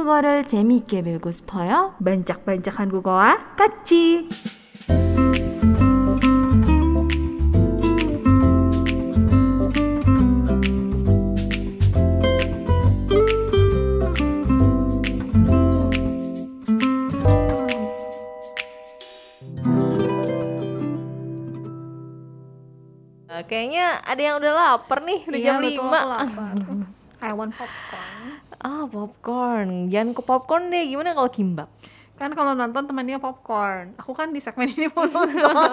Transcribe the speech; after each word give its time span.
한국어를 0.00 0.48
재미있게 0.48 1.02
배우고 1.02 1.32
싶어요? 1.32 1.94
반짝반짝 2.02 2.80
한국어와 2.80 3.56
같이. 3.56 4.26
Eh, 23.28 23.44
kayaknya 23.44 24.00
ada 24.00 24.22
yang 24.22 24.36
udah 24.40 24.52
lapar 24.56 25.04
nih, 25.04 25.20
udah 25.28 25.36
Iya, 25.38 25.44
jam 25.44 25.60
betul, 25.60 25.84
5. 25.84 25.92
aku 25.92 26.08
lapar. 26.08 26.54
I 27.20 27.30
want 27.36 27.52
popcorn. 27.52 28.19
Ah, 28.61 28.85
popcorn. 28.85 29.89
Jangan 29.89 30.13
ke 30.13 30.21
popcorn 30.21 30.69
deh. 30.69 30.85
Gimana 30.85 31.17
kalau 31.17 31.29
kimbap? 31.33 31.69
Kan 32.13 32.37
kalau 32.37 32.53
nonton 32.53 32.85
temannya 32.85 33.17
popcorn. 33.17 33.97
Aku 33.97 34.13
kan 34.13 34.29
di 34.29 34.37
segmen 34.37 34.69
ini 34.69 34.85
mau 34.93 35.09
nonton. 35.09 35.71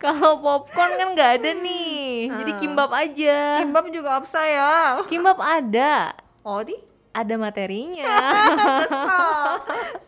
Kalau 0.00 0.42
popcorn 0.42 0.98
kan 0.98 1.08
nggak 1.14 1.30
ada 1.38 1.50
nih. 1.54 2.26
Jadi 2.34 2.52
kimbap 2.58 2.90
aja. 2.90 3.62
Kimbap 3.62 3.86
juga 3.94 4.18
opsa 4.18 4.42
ya. 4.42 4.98
Kimbap 5.06 5.38
ada. 5.38 6.10
Oh, 6.42 6.64
di 6.64 6.74
Ada 7.10 7.34
materinya. 7.34 8.06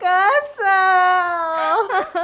kesel. 0.02 1.74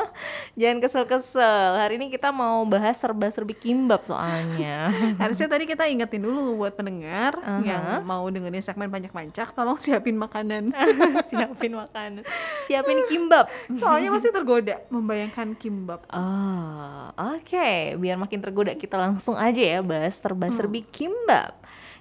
Jangan 0.58 0.82
kesel-kesel. 0.82 1.78
Hari 1.78 2.02
ini 2.02 2.10
kita 2.10 2.34
mau 2.34 2.66
bahas 2.66 2.98
serba-serbi 2.98 3.54
kimbap 3.54 4.02
soalnya. 4.02 4.90
Harusnya 5.22 5.46
tadi 5.46 5.70
kita 5.70 5.86
ingetin 5.86 6.18
dulu 6.18 6.58
buat 6.58 6.74
pendengar 6.74 7.38
Aha. 7.38 7.62
yang 7.62 8.02
mau 8.02 8.26
dengerin 8.26 8.58
segmen 8.58 8.90
banyak-banyak, 8.90 9.54
tolong 9.54 9.78
siapin 9.78 10.18
makanan. 10.18 10.74
Siapin 11.30 11.78
makanan. 11.78 12.26
Siapin 12.66 13.06
kimbap. 13.06 13.46
Soalnya 13.70 14.10
masih 14.10 14.34
tergoda 14.34 14.82
membayangkan 14.90 15.54
kimbap. 15.54 16.02
Oh, 16.10 17.14
oke. 17.38 17.94
Biar 18.02 18.18
makin 18.18 18.42
tergoda 18.42 18.74
kita 18.74 18.98
langsung 18.98 19.38
aja 19.38 19.62
ya 19.62 19.78
bahas 19.78 20.18
serba-serbi 20.18 20.82
kimbap. 20.90 21.54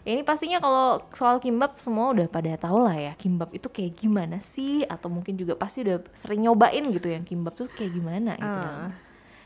Ya, 0.08 0.16
ini 0.16 0.24
pastinya 0.24 0.64
kalau 0.64 1.04
soal 1.12 1.44
kimbap 1.44 1.76
semua 1.84 2.16
udah 2.16 2.32
pada 2.32 2.56
tahu 2.56 2.80
lah 2.80 2.96
ya 2.96 3.12
kimbap 3.20 3.52
itu 3.52 3.68
kayak 3.68 3.92
gimana 3.92 4.40
sih 4.40 4.88
atau 4.88 5.12
mungkin 5.12 5.36
juga 5.36 5.60
pasti 5.60 5.84
udah 5.84 6.00
sering 6.16 6.48
nyobain 6.48 6.80
gitu 6.96 7.12
yang 7.12 7.28
kimbap 7.28 7.60
tuh 7.60 7.68
kayak 7.68 7.92
gimana 7.92 8.40
gitu. 8.40 8.48
Ah, 8.48 8.96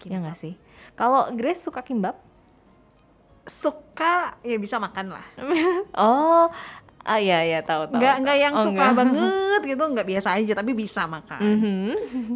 ya 0.05 0.21
nggak 0.21 0.37
sih? 0.37 0.53
Kalau 0.93 1.33
Grace 1.33 1.65
suka 1.65 1.81
kimbap? 1.81 2.21
Suka 3.49 4.37
ya 4.45 4.61
bisa 4.61 4.77
makan 4.77 5.17
lah. 5.17 5.25
oh, 5.97 6.45
ah 7.01 7.17
ya 7.17 7.41
ya 7.41 7.65
tahu 7.65 7.89
tahu. 7.89 7.97
Nggak 7.97 8.15
nggak 8.21 8.37
yang 8.37 8.53
Oh, 8.53 8.61
suka 8.61 8.85
nggak. 8.85 8.97
banget 9.01 9.61
gitu, 9.65 9.81
nggak 9.81 10.07
biasa 10.07 10.29
aja 10.37 10.53
tapi 10.53 10.71
bisa 10.77 11.09
makan. 11.09 11.41
Mhm. 11.41 11.89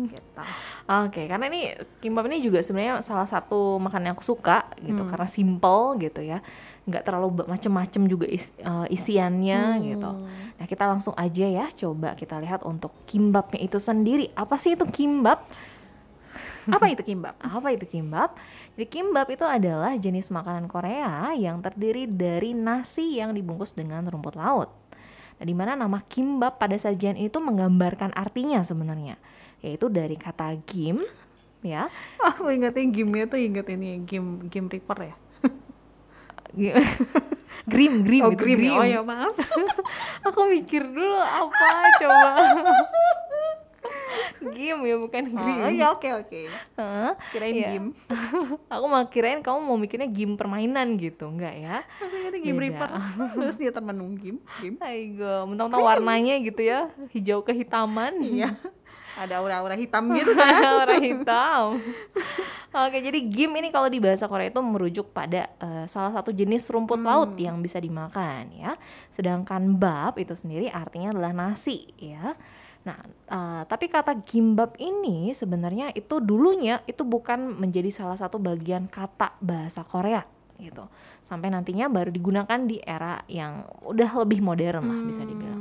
Gitu. 0.10 0.42
Oke, 0.86 1.30
karena 1.30 1.46
ini 1.46 1.78
kimbap 2.02 2.26
ini 2.26 2.42
juga 2.42 2.58
sebenarnya 2.62 3.06
salah 3.06 3.30
satu 3.30 3.78
makanan 3.78 4.10
yang 4.10 4.16
aku 4.18 4.26
suka 4.26 4.66
gitu 4.82 5.06
karena 5.06 5.30
simple 5.30 6.02
gitu 6.02 6.26
ya, 6.26 6.42
nggak 6.86 7.02
terlalu 7.02 7.50
macem-macem 7.50 8.06
juga 8.06 8.30
is- 8.30 8.54
eh, 8.62 8.88
isiannya 8.94 9.62
gitu. 9.82 10.12
Nah 10.56 10.66
kita 10.70 10.86
langsung 10.86 11.18
aja 11.18 11.46
ya 11.46 11.66
coba 11.74 12.14
kita 12.14 12.38
lihat 12.38 12.62
untuk 12.62 12.94
kimbapnya 13.10 13.58
itu 13.62 13.82
sendiri. 13.82 14.30
Apa 14.38 14.62
sih 14.62 14.78
itu 14.78 14.86
kimbap? 14.86 15.50
Apa 16.70 16.90
itu 16.90 17.02
kimbap? 17.06 17.36
Apa 17.58 17.74
itu 17.74 17.86
kimbap? 17.86 18.38
Jadi 18.78 18.86
kimbap 18.90 19.28
itu 19.30 19.46
adalah 19.46 19.94
jenis 19.98 20.34
makanan 20.34 20.66
Korea 20.66 21.34
yang 21.38 21.62
terdiri 21.62 22.10
dari 22.10 22.58
nasi 22.58 23.18
yang 23.22 23.34
dibungkus 23.34 23.74
dengan 23.74 24.06
rumput 24.06 24.38
laut. 24.38 24.70
Nah, 25.36 25.46
di 25.46 25.54
mana 25.54 25.76
nama 25.76 26.00
kimbap 26.00 26.58
pada 26.58 26.80
sajian 26.80 27.20
itu 27.20 27.38
menggambarkan 27.44 28.16
artinya 28.16 28.64
sebenarnya, 28.64 29.20
yaitu 29.60 29.92
dari 29.92 30.16
kata 30.16 30.56
gim, 30.64 31.04
ya, 31.60 31.92
Aku 32.32 32.48
ingetin 32.48 32.96
game-nya 32.96 33.28
tuh 33.28 33.40
inget 33.44 33.68
ini 33.68 34.00
game 34.08 34.48
game 34.48 34.72
Reaper 34.72 35.12
ya. 35.12 35.16
Grim 37.66 38.06
grim 38.06 38.22
oh, 38.22 38.30
gitu, 38.30 38.46
Grim. 38.46 38.58
grim. 38.62 38.70
ya? 38.70 38.78
Oh 38.78 38.86
ya 38.86 39.02
maaf. 39.02 39.34
Aku 40.30 40.46
mikir 40.46 40.86
dulu 40.86 41.18
apa 41.18 41.68
coba. 41.98 42.30
gim 44.54 44.78
ya 44.86 44.96
bukan 45.02 45.24
grim. 45.34 45.60
Oh 45.66 45.72
ya 45.74 45.86
oke 45.90 46.06
oke. 46.06 46.42
Hah? 46.78 47.18
Kirain 47.34 47.54
Iya. 47.58 47.70
game. 47.74 47.88
Aku 48.70 48.86
mau 48.86 49.02
kirain 49.10 49.42
kamu 49.42 49.60
mau 49.66 49.78
mikirnya 49.82 50.06
game 50.06 50.38
permainan 50.38 50.94
gitu, 51.02 51.26
enggak 51.26 51.58
ya? 51.58 51.82
Aku 52.06 52.38
game 52.38 52.54
Beda. 52.62 52.86
Reaper. 52.86 52.90
Terus 53.34 53.58
dia 53.58 53.72
termenung 53.74 54.14
game. 54.14 54.38
Game. 54.62 54.78
Aigo, 54.86 55.50
mentang-mentang 55.50 55.82
warnanya 55.82 56.38
gitu 56.46 56.62
ya, 56.62 56.94
hijau 57.18 57.42
kehitaman. 57.42 58.22
Iya. 58.22 58.54
Ada 59.16 59.40
aura-aura 59.40 59.76
hitam 59.80 60.12
gitu 60.12 60.36
kan. 60.40 60.84
Warna 60.84 61.00
hitam. 61.00 61.80
Oke, 62.76 63.00
jadi 63.00 63.20
gim 63.24 63.56
ini 63.56 63.72
kalau 63.72 63.88
di 63.88 64.04
bahasa 64.04 64.28
Korea 64.28 64.52
itu 64.52 64.60
merujuk 64.60 65.16
pada 65.16 65.48
eh, 65.64 65.88
salah 65.88 66.12
satu 66.12 66.36
jenis 66.36 66.68
rumput 66.68 67.00
laut 67.00 67.32
yang 67.40 67.64
bisa 67.64 67.80
dimakan 67.80 68.52
ya. 68.52 68.76
Sedangkan 69.08 69.80
bab 69.80 70.20
itu 70.20 70.36
sendiri 70.36 70.68
artinya 70.68 71.16
adalah 71.16 71.32
nasi 71.32 71.88
ya. 71.96 72.36
Nah, 72.84 73.00
eh, 73.32 73.64
tapi 73.64 73.88
kata 73.88 74.20
gimbap 74.28 74.76
ini 74.76 75.32
sebenarnya 75.32 75.96
itu 75.96 76.20
dulunya 76.20 76.84
itu 76.84 77.08
bukan 77.08 77.56
menjadi 77.56 77.88
salah 77.88 78.20
satu 78.20 78.44
bagian 78.44 78.92
kata 78.92 79.40
bahasa 79.40 79.88
Korea 79.88 80.28
gitu. 80.60 80.88
Sampai 81.24 81.52
nantinya 81.52 81.88
baru 81.88 82.12
digunakan 82.12 82.60
di 82.68 82.80
era 82.84 83.24
yang 83.32 83.64
udah 83.88 84.20
lebih 84.24 84.44
modern 84.44 84.84
lah 84.88 85.00
bisa 85.08 85.24
dibilang. 85.24 85.55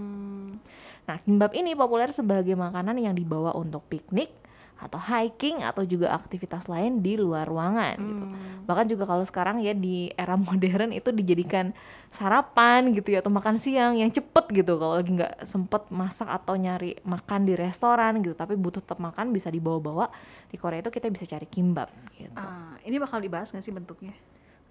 Nah, 1.04 1.16
kimbap 1.20 1.52
ini 1.52 1.76
populer 1.76 2.08
sebagai 2.10 2.56
makanan 2.56 2.96
yang 2.96 3.12
dibawa 3.12 3.52
untuk 3.52 3.84
piknik 3.88 4.32
atau 4.74 4.98
hiking 4.98 5.62
atau 5.62 5.86
juga 5.86 6.12
aktivitas 6.12 6.66
lain 6.66 7.00
di 7.00 7.14
luar 7.16 7.46
ruangan 7.46 7.94
gitu. 7.94 8.24
Bahkan 8.66 8.86
juga 8.90 9.04
kalau 9.06 9.24
sekarang 9.24 9.62
ya 9.62 9.72
di 9.72 10.10
era 10.18 10.34
modern 10.40 10.90
itu 10.90 11.14
dijadikan 11.14 11.70
sarapan 12.10 12.90
gitu 12.92 13.14
ya 13.14 13.22
atau 13.22 13.30
makan 13.32 13.56
siang 13.56 13.96
yang 13.96 14.10
cepet 14.10 14.44
gitu 14.64 14.76
kalau 14.76 14.98
lagi 14.98 15.14
nggak 15.14 15.46
sempet 15.46 15.88
masak 15.94 16.28
atau 16.28 16.58
nyari 16.58 16.98
makan 17.06 17.46
di 17.48 17.54
restoran 17.54 18.20
gitu 18.20 18.34
tapi 18.34 18.58
butuh 18.58 18.82
tetap 18.82 18.98
makan 18.98 19.30
bisa 19.30 19.48
dibawa-bawa 19.48 20.10
di 20.50 20.56
Korea 20.58 20.82
itu 20.82 20.90
kita 20.90 21.08
bisa 21.08 21.24
cari 21.24 21.46
kimbap 21.48 21.88
gitu. 22.18 22.34
Ah, 22.36 22.76
ini 22.84 22.98
bakal 22.98 23.22
dibahas 23.22 23.54
gak 23.54 23.64
sih 23.64 23.72
bentuknya? 23.72 24.12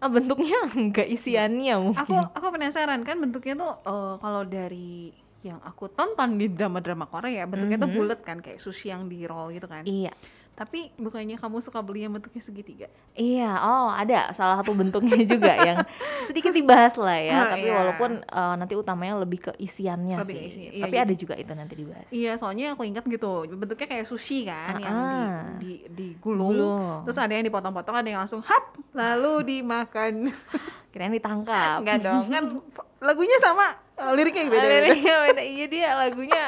Ah, 0.03 0.11
bentuknya 0.11 0.67
nggak 0.91 1.07
isiannya 1.09 1.79
mungkin. 1.79 2.03
Aku 2.03 2.15
aku 2.35 2.47
penasaran 2.51 3.01
kan 3.07 3.17
bentuknya 3.23 3.55
tuh 3.55 3.71
eh, 3.88 4.15
kalau 4.19 4.44
dari 4.44 5.15
yang 5.44 5.59
aku 5.59 5.86
tonton 5.88 6.36
di 6.36 6.48
drama-drama 6.48 7.04
Korea 7.06 7.44
bentuknya 7.44 7.76
tuh 7.78 7.92
bulat 7.92 8.20
kan 8.20 8.40
kayak 8.40 8.58
sushi 8.58 8.90
yang 8.90 9.06
di 9.06 9.28
roll 9.28 9.52
gitu 9.52 9.68
kan. 9.68 9.84
Iya. 9.84 10.16
Tapi 10.54 10.94
bukannya 10.96 11.34
kamu 11.36 11.58
suka 11.59 11.81
beli 11.81 12.06
yang 12.06 12.14
bentuknya 12.14 12.38
segitiga? 12.38 12.86
Iya, 13.12 13.58
oh 13.58 13.90
ada 13.90 14.30
salah 14.31 14.62
satu 14.62 14.70
bentuknya 14.72 15.18
juga 15.34 15.50
yang 15.58 15.81
sedikit 16.24 16.54
dibahas 16.54 16.94
lah 16.94 17.18
ya. 17.18 17.34
Oh, 17.36 17.46
tapi 17.50 17.66
iya. 17.66 17.74
walaupun 17.74 18.12
eh, 18.22 18.56
nanti 18.62 18.78
utamanya 18.78 19.18
lebih 19.18 19.50
ke 19.50 19.52
isiannya 19.58 20.22
Lebih 20.22 20.36
sih. 20.38 20.46
isi- 20.46 20.70
iya, 20.78 20.86
tapi 20.86 20.94
jadi- 20.94 21.06
ada 21.09 21.14
juga 21.18 21.34
itu 21.36 21.52
nanti 21.52 21.74
dibahas. 21.74 22.08
Iya, 22.14 22.38
soalnya 22.38 22.78
aku 22.78 22.86
ingat 22.86 23.02
gitu. 23.04 23.50
Bentuknya 23.50 23.88
kayak 23.90 24.06
sushi 24.06 24.46
kan 24.46 24.78
yang 24.78 24.98
di, 25.58 25.90
di 25.90 26.14
digulung. 26.14 26.54
Gulung. 26.54 27.02
Terus 27.10 27.18
ada 27.18 27.34
yang 27.34 27.46
dipotong-potong, 27.50 27.96
ada 27.98 28.08
yang 28.08 28.22
langsung 28.22 28.46
hap 28.46 28.78
lalu 28.94 29.58
dimakan. 29.58 30.30
Kirain 30.94 31.10
ditangkap. 31.10 31.81
Enggak 31.81 31.98
dong, 32.06 32.30
kan 32.30 32.44
lagunya 33.03 33.38
sama 33.38 33.68
eh, 33.94 34.12
liriknya 34.16 34.41
yang 34.41 34.50
Ah, 34.50 34.56
beda-beda. 34.56 34.80
liriknya 34.80 35.16
beda. 35.22 35.41
Iya 35.44 35.66
dia 35.68 35.88
lagunya 35.94 36.44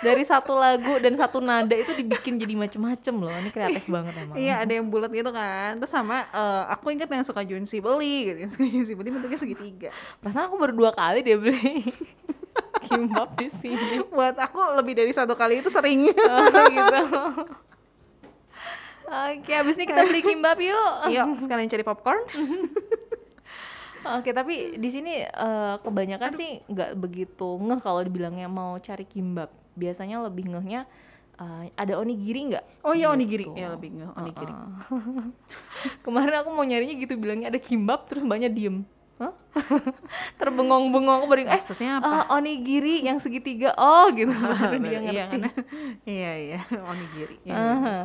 dari 0.00 0.24
satu 0.24 0.56
lagu 0.56 0.96
dan 0.96 1.12
satu 1.12 1.38
nada 1.38 1.76
itu 1.76 1.92
dibikin 1.92 2.40
jadi 2.40 2.56
macem-macem 2.56 3.12
loh. 3.12 3.28
Ini 3.28 3.50
kreatif 3.50 3.84
banget 3.84 4.16
emang. 4.16 4.32
Iya 4.32 4.62
ada 4.62 4.72
yang 4.72 4.88
bulat 4.88 5.10
gitu 5.10 5.28
kan 5.28 5.76
Terus 5.76 5.90
sama 5.90 6.24
eh, 6.26 6.62
aku 6.70 6.88
ingat 6.88 7.04
yang 7.06 7.20
suka 7.20 7.42
Junsi 7.42 7.78
beli 7.78 8.30
gitu 8.30 8.38
Yang 8.40 8.50
suka 8.56 8.64
Junsi 8.64 8.92
beli 8.94 9.10
bentuknya 9.10 9.36
segitiga 9.36 9.90
Perasaan 10.18 10.48
aku 10.48 10.56
baru 10.56 10.72
dua 10.72 10.90
kali 10.90 11.20
dia 11.20 11.36
beli 11.36 11.84
kimbap 12.86 13.36
di 13.36 13.46
sini. 13.46 14.00
Buat 14.08 14.40
aku 14.40 14.56
lebih 14.74 14.96
dari 14.96 15.12
satu 15.12 15.36
kali 15.36 15.60
itu 15.60 15.68
sering 15.68 16.08
Oh, 16.08 16.46
gitu. 16.48 17.02
Oke, 19.10 19.52
abis 19.52 19.74
ini 19.74 19.84
kita 19.84 20.02
beli 20.02 20.22
kimbap 20.22 20.54
yuk. 20.56 20.92
Yuk 21.10 21.42
sekalian 21.42 21.66
cari 21.66 21.82
popcorn 21.82 22.22
Oke, 24.00 24.30
tapi 24.32 24.80
di 24.80 24.88
sini 24.88 25.24
eh, 25.24 25.74
kebanyakan 25.80 26.32
sih 26.32 26.64
nggak 26.68 26.96
begitu 26.96 27.60
ngeh 27.60 27.80
kalau 27.80 28.00
dibilangnya 28.00 28.48
mau 28.48 28.76
cari 28.80 29.04
kimbap. 29.04 29.52
Biasanya 29.76 30.24
lebih 30.24 30.48
ngehnya 30.48 30.88
eh, 31.36 31.72
ada 31.76 32.00
onigiri 32.00 32.54
nggak? 32.54 32.64
Oh 32.84 32.96
iya 32.96 33.12
onigiri. 33.12 33.44
Ya 33.52 33.72
lebih 33.72 33.92
nge 34.00 34.08
onigiri 34.16 34.52
Kemarin 36.04 36.34
aku 36.40 36.48
mau 36.52 36.64
nyarinya 36.64 36.96
gitu 36.96 37.14
bilangnya 37.20 37.52
ada 37.52 37.60
kimbap 37.60 38.08
terus 38.08 38.24
mbaknya 38.24 38.48
diem. 38.48 38.84
Hah? 39.20 39.36
Terbengong-bengong 40.40 41.20
aku 41.20 41.26
baru 41.28 41.40
eh 41.44 41.60
Maksudnya 41.60 42.00
oh, 42.00 42.40
onigiri 42.40 43.04
yang 43.04 43.20
segitiga. 43.20 43.76
Oh, 43.76 44.08
gitu. 44.16 44.32
Baru 44.56 44.80
dia 44.80 44.96
Iya 44.96 45.00
ngerti. 45.04 45.28
karena 45.36 45.50
Iya 46.16 46.32
iya 46.40 46.60
onigiri 46.80 47.36
ya. 47.44 47.52
Aha. 47.52 47.98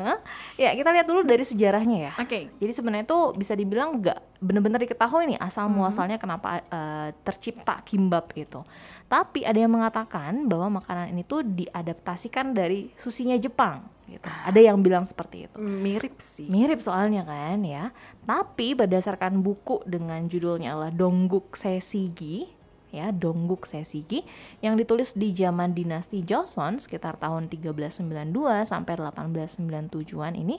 Ya, 0.59 0.69
kita 0.75 0.91
lihat 0.91 1.07
dulu 1.07 1.23
dari 1.23 1.47
sejarahnya 1.47 2.11
ya. 2.11 2.13
Oke 2.19 2.51
Jadi 2.59 2.71
sebenarnya 2.75 3.07
itu 3.07 3.19
bisa 3.39 3.55
dibilang 3.55 4.03
nggak 4.03 4.43
benar-benar 4.43 4.83
diketahui 4.83 5.31
nih 5.31 5.39
asal 5.39 5.71
muasalnya 5.71 6.19
kenapa 6.19 6.59
eh, 6.67 7.15
tercipta 7.23 7.79
kimbap 7.87 8.35
itu. 8.35 8.59
Tapi 9.07 9.47
ada 9.47 9.55
yang 9.55 9.71
mengatakan 9.71 10.51
bahwa 10.51 10.83
makanan 10.83 11.15
ini 11.15 11.23
tuh 11.23 11.47
diadaptasikan 11.47 12.51
dari 12.51 12.91
susinya 12.99 13.39
Jepang 13.39 13.94
gitu. 14.09 14.29
Ada 14.29 14.59
yang 14.61 14.81
bilang 14.85 15.05
seperti 15.05 15.49
itu. 15.49 15.57
Mirip 15.57 16.21
sih. 16.21 16.45
Mirip 16.45 16.81
soalnya 16.81 17.25
kan 17.25 17.61
ya. 17.65 17.89
Tapi 18.25 18.77
berdasarkan 18.77 19.41
buku 19.41 19.81
dengan 19.89 20.25
judulnya 20.29 20.77
adalah 20.77 20.91
Dongguk 20.93 21.57
Sesigi 21.57 22.55
ya 22.95 23.11
Dongguk 23.11 23.67
Sesigi 23.67 24.23
yang 24.63 24.79
ditulis 24.79 25.11
di 25.19 25.35
zaman 25.35 25.75
dinasti 25.75 26.23
Joseon 26.23 26.79
sekitar 26.79 27.19
tahun 27.19 27.51
1392 27.51 28.63
sampai 28.63 28.93
1897-an 28.95 30.33
ini 30.39 30.55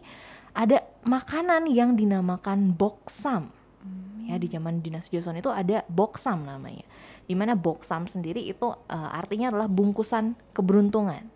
ada 0.52 0.84
makanan 1.08 1.64
yang 1.72 1.96
dinamakan 1.96 2.76
boksam. 2.76 3.48
Ya 4.26 4.36
di 4.36 4.50
zaman 4.52 4.84
dinasti 4.84 5.16
Joseon 5.16 5.40
itu 5.40 5.48
ada 5.48 5.86
boksam 5.88 6.44
namanya. 6.44 6.84
Di 7.24 7.32
mana 7.32 7.56
boksam 7.56 8.04
sendiri 8.04 8.44
itu 8.44 8.68
eh, 8.92 9.10
artinya 9.16 9.48
adalah 9.48 9.70
bungkusan 9.72 10.36
keberuntungan 10.52 11.35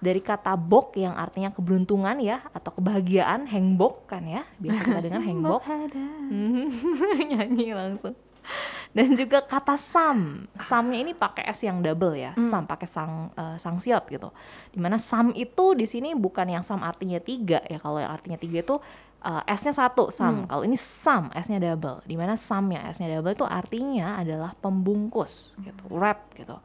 dari 0.00 0.20
kata 0.20 0.54
bok 0.54 0.96
yang 1.00 1.16
artinya 1.16 1.50
keberuntungan 1.52 2.20
ya 2.20 2.44
atau 2.52 2.72
kebahagiaan 2.74 3.48
hengbok 3.48 4.08
kan 4.10 4.24
ya. 4.24 4.42
Biasa 4.60 4.80
kita 4.84 5.00
dengar 5.02 5.22
hengbok 5.28 5.62
Hmm, 6.30 6.68
nyanyi 7.30 7.72
langsung. 7.72 8.14
Dan 8.94 9.12
juga 9.12 9.42
kata 9.42 9.76
sam. 9.76 10.48
Samnya 10.56 11.02
ini 11.02 11.12
pakai 11.12 11.44
s 11.50 11.66
yang 11.66 11.82
double 11.84 12.16
ya. 12.16 12.32
Sam 12.38 12.64
pakai 12.64 12.88
sang 12.88 13.28
eh, 13.34 13.56
sang 13.60 13.76
siot 13.76 14.06
gitu. 14.08 14.32
Di 14.72 14.78
mana 14.80 14.96
sam 14.96 15.34
itu 15.36 15.76
di 15.76 15.84
sini 15.84 16.14
bukan 16.16 16.48
yang 16.48 16.64
sam 16.64 16.80
artinya 16.80 17.20
tiga 17.20 17.60
ya. 17.66 17.76
Kalau 17.76 18.00
yang 18.00 18.14
artinya 18.14 18.38
tiga 18.40 18.64
itu 18.64 18.76
eh, 19.20 19.42
s-nya 19.52 19.74
satu 19.74 20.08
sam. 20.08 20.48
Kalau 20.48 20.62
ini 20.64 20.78
sam 20.78 21.28
s-nya 21.34 21.60
double. 21.60 22.06
Di 22.08 22.16
mana 22.16 22.38
sam 22.38 22.70
yang 22.72 22.88
s-nya 22.88 23.18
double 23.18 23.36
itu 23.36 23.44
artinya 23.44 24.16
adalah 24.16 24.56
pembungkus 24.56 25.58
gitu 25.60 25.84
wrap 25.92 26.32
gitu 26.38 26.56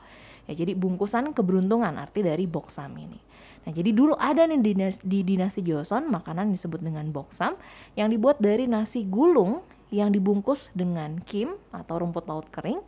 ya 0.51 0.68
jadi 0.68 0.75
bungkusan 0.75 1.31
keberuntungan 1.31 1.95
arti 1.95 2.27
dari 2.27 2.44
boksam 2.45 2.92
ini 3.00 3.31
Nah, 3.62 3.71
jadi 3.77 3.94
dulu 3.94 4.18
ada 4.18 4.50
nih 4.50 4.57
di, 4.57 4.74
dinas- 4.74 5.03
di 5.06 5.21
dinasti 5.21 5.62
Joseon 5.62 6.09
makanan 6.09 6.50
disebut 6.50 6.81
dengan 6.81 7.06
boksam 7.13 7.53
yang 7.94 8.09
dibuat 8.09 8.42
dari 8.42 8.65
nasi 8.65 9.06
gulung 9.06 9.62
yang 9.94 10.09
dibungkus 10.09 10.74
dengan 10.74 11.19
kim 11.21 11.53
atau 11.69 12.01
rumput 12.01 12.25
laut 12.25 12.48
kering 12.50 12.81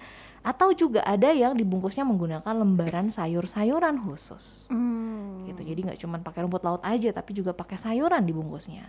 atau 0.43 0.75
juga 0.75 1.03
ada 1.07 1.31
yang 1.31 1.55
dibungkusnya 1.55 2.03
menggunakan 2.03 2.51
lembaran 2.51 3.07
sayur-sayuran 3.13 4.01
khusus. 4.01 4.67
Hmm. 4.67 5.47
Gitu. 5.47 5.61
Jadi 5.61 5.79
nggak 5.87 5.99
cuma 6.03 6.19
pakai 6.19 6.43
rumput 6.43 6.63
laut 6.65 6.81
aja 6.83 7.11
tapi 7.13 7.31
juga 7.37 7.53
pakai 7.53 7.77
sayuran 7.77 8.23
dibungkusnya. 8.25 8.87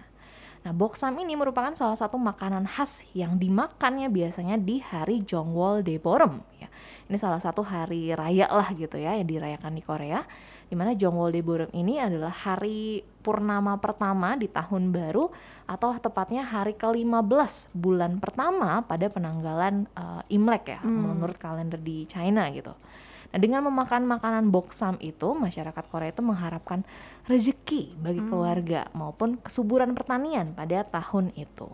Nah, 0.64 0.72
boksam 0.72 1.20
ini 1.20 1.37
merupakan 1.37 1.76
salah 1.76 1.93
satu 1.93 2.16
makanan 2.16 2.64
khas 2.64 3.05
yang 3.12 3.37
dimakannya 3.37 4.08
biasanya 4.08 4.56
di 4.56 4.81
hari 4.81 5.20
Jongwol 5.20 5.84
Deborem 5.84 6.40
ya. 6.56 6.72
Ini 7.05 7.20
salah 7.20 7.37
satu 7.37 7.61
hari 7.61 8.16
raya 8.16 8.49
lah 8.49 8.72
gitu 8.72 8.96
ya 8.96 9.12
yang 9.12 9.28
dirayakan 9.28 9.76
di 9.76 9.84
Korea. 9.84 10.25
Di 10.64 10.72
mana 10.72 10.96
Jongwol 10.96 11.37
Deborem 11.37 11.69
ini 11.76 12.00
adalah 12.00 12.32
hari 12.32 13.05
purnama 13.20 13.76
pertama 13.76 14.40
di 14.40 14.49
tahun 14.49 14.88
baru 14.88 15.28
atau 15.69 16.00
tepatnya 16.00 16.49
hari 16.49 16.72
ke-15 16.81 17.76
bulan 17.76 18.16
pertama 18.16 18.81
pada 18.88 19.12
penanggalan 19.12 19.84
eh, 19.93 20.32
Imlek 20.32 20.64
ya 20.72 20.81
menurut 20.81 21.37
kalender 21.37 21.76
di 21.76 22.08
China 22.08 22.49
gitu. 22.49 22.72
Nah, 23.34 23.42
dengan 23.42 23.66
memakan 23.66 24.06
makanan 24.06 24.54
boksam 24.54 24.94
itu, 25.02 25.34
masyarakat 25.34 25.84
Korea 25.90 26.14
itu 26.14 26.22
mengharapkan 26.22 26.86
rezeki 27.26 27.98
bagi 27.98 28.22
keluarga 28.31 28.86
maupun 28.94 29.42
kesuburan 29.42 29.90
pertanian 29.90 30.54
pada 30.54 30.86
tahun 30.86 31.34
itu. 31.34 31.66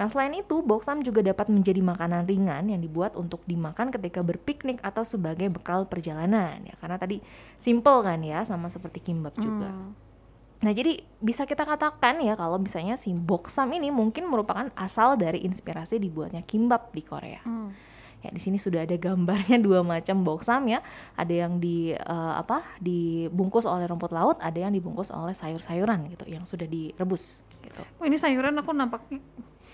Nah, 0.00 0.08
selain 0.08 0.32
itu, 0.32 0.64
boksam 0.64 1.04
juga 1.04 1.20
dapat 1.20 1.52
menjadi 1.52 1.84
makanan 1.84 2.24
ringan 2.24 2.72
yang 2.72 2.80
dibuat 2.80 3.12
untuk 3.20 3.44
dimakan 3.44 3.92
ketika 3.92 4.24
berpiknik 4.24 4.80
atau 4.80 5.04
sebagai 5.04 5.52
bekal 5.52 5.84
perjalanan 5.84 6.64
ya. 6.64 6.72
Karena 6.80 6.96
tadi 6.96 7.20
simple 7.60 8.00
kan 8.00 8.24
ya, 8.24 8.40
sama 8.48 8.72
seperti 8.72 9.04
kimbap 9.04 9.36
juga. 9.36 9.76
Nah, 10.64 10.72
jadi 10.72 10.96
bisa 11.20 11.44
kita 11.44 11.68
katakan 11.68 12.24
ya 12.24 12.32
kalau 12.32 12.56
misalnya 12.56 12.96
si 12.96 13.12
boksam 13.12 13.68
ini 13.76 13.92
mungkin 13.92 14.24
merupakan 14.24 14.72
asal 14.72 15.20
dari 15.20 15.44
inspirasi 15.44 16.00
dibuatnya 16.00 16.40
kimbap 16.48 16.96
di 16.96 17.02
Korea. 17.04 17.44
Ya, 18.22 18.30
di 18.30 18.38
sini 18.38 18.54
sudah 18.56 18.86
ada 18.86 18.94
gambarnya 18.94 19.58
dua 19.66 19.82
macam 19.82 20.22
boksam 20.22 20.70
ya. 20.70 20.78
Ada 21.18 21.46
yang 21.46 21.58
di 21.58 21.90
eh, 21.94 22.34
apa? 22.38 22.62
dibungkus 22.78 23.66
oleh 23.66 23.86
rumput 23.90 24.14
laut, 24.14 24.38
ada 24.38 24.58
yang 24.58 24.70
dibungkus 24.70 25.10
oleh 25.10 25.34
sayur-sayuran 25.34 26.06
gitu 26.14 26.24
yang 26.30 26.46
sudah 26.46 26.66
direbus 26.66 27.42
gitu. 27.62 27.82
Oh, 27.98 28.06
ini 28.06 28.16
sayuran 28.18 28.54
aku 28.58 28.70
nampaknya 28.70 29.18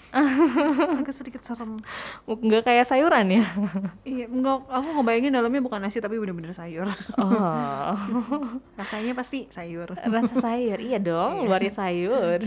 agak 0.08 1.12
sedikit 1.12 1.44
serem. 1.44 1.80
Nggak 2.24 2.64
kayak 2.64 2.88
sayuran 2.88 3.28
ya. 3.28 3.44
Iya, 4.08 4.24
enggak, 4.24 4.64
aku 4.64 4.88
ngebayangin 5.00 5.36
dalamnya 5.36 5.60
bukan 5.60 5.80
nasi 5.84 6.00
tapi 6.00 6.16
bener-bener 6.16 6.56
sayur. 6.56 6.88
Oh, 7.20 7.92
Rasanya 8.80 9.12
pasti 9.12 9.52
sayur. 9.52 9.92
rasa 9.92 10.34
sayur. 10.40 10.80
Iya 10.80 10.96
dong, 10.96 11.44
luarnya 11.44 11.72
sayur. 11.72 12.40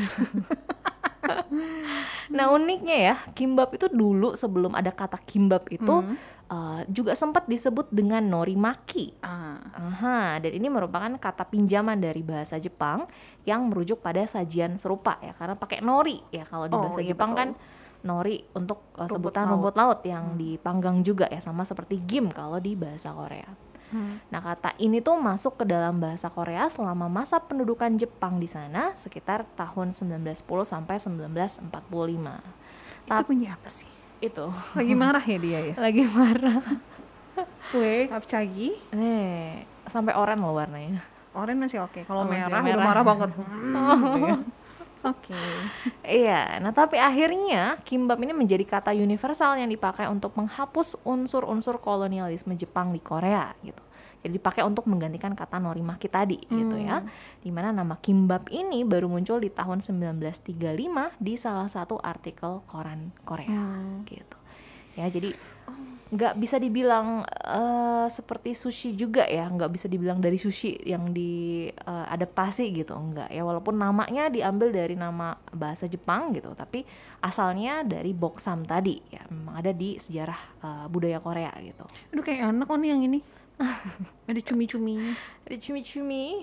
Nah, 2.30 2.46
uniknya 2.50 2.98
ya, 3.12 3.16
kimbap 3.32 3.72
itu 3.74 3.88
dulu 3.88 4.34
sebelum 4.34 4.74
ada 4.74 4.90
kata 4.90 5.20
kimbap 5.22 5.68
itu 5.68 6.04
eh, 6.48 6.82
juga 6.88 7.14
sempat 7.14 7.48
disebut 7.48 7.88
dengan 7.90 8.22
norimaki. 8.22 9.16
Ah, 9.20 9.60
Aha, 9.72 10.40
dan 10.40 10.52
ini 10.52 10.68
merupakan 10.68 11.12
kata 11.16 11.48
pinjaman 11.48 11.98
dari 11.98 12.22
bahasa 12.22 12.56
Jepang 12.56 13.08
yang 13.44 13.68
merujuk 13.68 14.00
pada 14.00 14.22
sajian 14.24 14.76
serupa 14.76 15.18
ya 15.20 15.32
karena 15.34 15.56
pakai 15.56 15.80
nori 15.82 16.20
ya 16.30 16.44
kalau 16.44 16.68
di 16.68 16.76
Oh, 16.76 16.82
bahasa 16.86 17.02
iya, 17.02 17.10
Jepang 17.12 17.32
betul. 17.34 17.42
kan 17.42 17.50
nori 18.02 18.42
untuk 18.54 18.90
uh, 18.98 19.06
Rumput 19.06 19.14
sebutan 19.14 19.44
laut. 19.46 19.52
rumput 19.54 19.76
laut 19.78 20.00
yang 20.02 20.34
dipanggang 20.34 21.06
juga 21.06 21.30
ya 21.30 21.38
sama 21.38 21.62
seperti 21.62 22.02
gim 22.02 22.28
kalau 22.30 22.58
di 22.58 22.74
bahasa 22.74 23.14
Korea. 23.14 23.46
Nah 24.28 24.40
kata 24.40 24.72
ini 24.78 25.00
tuh 25.00 25.16
masuk 25.16 25.58
ke 25.58 25.66
dalam 25.66 25.98
bahasa 25.98 26.28
Korea 26.28 26.68
selama 26.68 27.06
masa 27.06 27.38
pendudukan 27.38 27.92
Jepang 27.96 28.38
di 28.38 28.48
sana 28.48 28.92
sekitar 28.94 29.44
tahun 29.54 29.92
1910 29.92 30.44
sampai 30.64 30.96
1945. 30.96 31.68
itu 33.04 33.24
bunyi 33.26 33.48
apa 33.48 33.68
sih? 33.68 33.90
Itu 34.20 34.48
Lagi 34.72 34.94
marah 34.94 35.22
ya 35.22 35.38
dia 35.38 35.60
ya? 35.60 35.76
lagi 35.86 36.04
marah. 36.06 36.62
Kue, 37.70 38.06
kapcagi, 38.06 38.76
Nih 38.92 39.64
sampai 39.84 40.14
oranye 40.14 40.40
loh 40.40 40.54
warnanya. 40.54 41.02
oranye 41.32 41.64
masih 41.64 41.80
oke. 41.82 42.04
Kalau 42.04 42.24
Oh, 42.24 42.28
masih 42.28 42.48
merah, 42.48 42.60
udah 42.60 42.64
merah. 42.64 42.86
marah 42.86 43.04
banget. 43.04 43.30
Hmm, 43.34 43.76
gitu 44.04 44.20
ya. 44.22 44.36
Oke. 45.02 45.34
Iya, 46.06 46.62
nah 46.62 46.70
tapi 46.70 47.02
akhirnya 47.02 47.78
kimbap 47.82 48.22
ini 48.22 48.38
menjadi 48.38 48.62
kata 48.62 48.94
universal 48.94 49.58
yang 49.58 49.70
dipakai 49.70 50.06
untuk 50.06 50.38
menghapus 50.38 51.02
unsur-unsur 51.02 51.82
kolonialisme 51.82 52.54
Jepang 52.54 52.94
di 52.94 53.02
Korea 53.02 53.50
gitu. 53.66 53.82
Jadi 54.22 54.38
dipakai 54.38 54.62
untuk 54.62 54.86
menggantikan 54.86 55.34
kata 55.34 55.58
norimaki 55.58 56.06
tadi 56.06 56.38
gitu 56.46 56.78
ya. 56.78 57.02
Di 57.42 57.50
mana 57.50 57.74
nama 57.74 57.98
kimbap 57.98 58.54
ini 58.54 58.86
baru 58.86 59.10
muncul 59.10 59.42
di 59.42 59.50
tahun 59.50 59.82
1935 59.82 60.62
di 61.18 61.34
salah 61.34 61.66
satu 61.66 61.98
artikel 61.98 62.62
koran 62.70 63.10
Korea 63.26 63.82
gitu. 64.06 64.38
Ya, 64.94 65.10
jadi 65.10 65.34
nggak 66.12 66.36
bisa 66.36 66.60
dibilang 66.60 67.24
eh, 67.28 68.08
seperti 68.12 68.52
sushi 68.52 69.00
juga 69.00 69.24
ya 69.24 69.48
nggak 69.48 69.72
bisa 69.72 69.88
dibilang 69.88 70.20
dari 70.20 70.36
sushi 70.36 70.76
yang 70.84 71.16
diadaptasi 71.16 72.68
gitu 72.76 72.92
enggak 73.00 73.32
ya 73.32 73.48
walaupun 73.48 73.80
namanya 73.80 74.28
diambil 74.28 74.76
dari 74.76 75.00
nama 75.00 75.40
bahasa 75.56 75.88
Jepang 75.88 76.36
gitu 76.36 76.52
tapi 76.52 76.84
asalnya 77.24 77.88
dari 77.88 78.12
boksam 78.12 78.68
tadi 78.68 79.00
ya 79.08 79.24
memang 79.32 79.56
ada 79.64 79.72
di 79.72 79.96
sejarah 79.96 80.40
eh, 80.68 80.86
budaya 80.92 81.24
Korea 81.24 81.56
gitu 81.64 81.88
Aduh 82.12 82.24
kayak 82.24 82.52
enak 82.52 82.68
kok 82.68 82.78
nih 82.80 82.90
yang 82.92 83.04
ini. 83.08 83.20
Ada 84.30 84.42
cumi-cuminya. 84.42 85.14
ada 85.46 85.54
cumi-cumi 85.54 86.42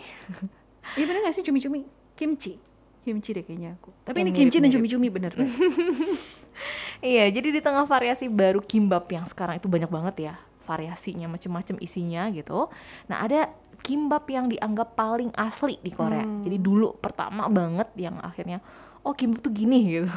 Iya 0.95 1.05
bener 1.05 1.21
gak 1.27 1.35
sih 1.35 1.43
cumi-cumi? 1.43 1.83
Kimchi. 2.15 2.68
Kimchi 3.09 3.33
deh 3.33 3.45
kayaknya 3.45 3.81
aku. 3.81 3.91
Tapi 4.05 4.21
Yang 4.21 4.29
ini 4.29 4.31
kimchi 4.37 4.59
dan 4.61 4.71
cumi-cumi 4.71 5.09
bener. 5.09 5.33
Iya, 6.99 7.31
jadi 7.31 7.55
di 7.55 7.61
tengah 7.63 7.87
variasi 7.87 8.27
baru 8.27 8.59
kimbap 8.59 9.07
yang 9.15 9.23
sekarang 9.23 9.63
itu 9.63 9.71
banyak 9.71 9.87
banget 9.87 10.17
ya 10.31 10.35
variasinya 10.69 11.33
macem-macem 11.33 11.81
isinya 11.81 12.29
gitu. 12.29 12.69
Nah 13.09 13.25
ada 13.25 13.49
kimbap 13.81 14.29
yang 14.29 14.53
dianggap 14.53 14.93
paling 14.93 15.33
asli 15.33 15.81
di 15.81 15.89
Korea. 15.89 16.27
Jadi 16.45 16.61
dulu 16.61 16.93
pertama 17.01 17.49
banget 17.49 17.89
yang 17.97 18.21
akhirnya 18.21 18.61
oh 19.01 19.17
kimbap 19.17 19.41
tuh 19.41 19.55
gini 19.55 19.81
gitu. 19.97 20.13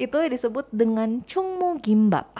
itu 0.00 0.16
disebut 0.16 0.72
dengan 0.72 1.20
chungmu 1.28 1.82
kimbap. 1.84 2.32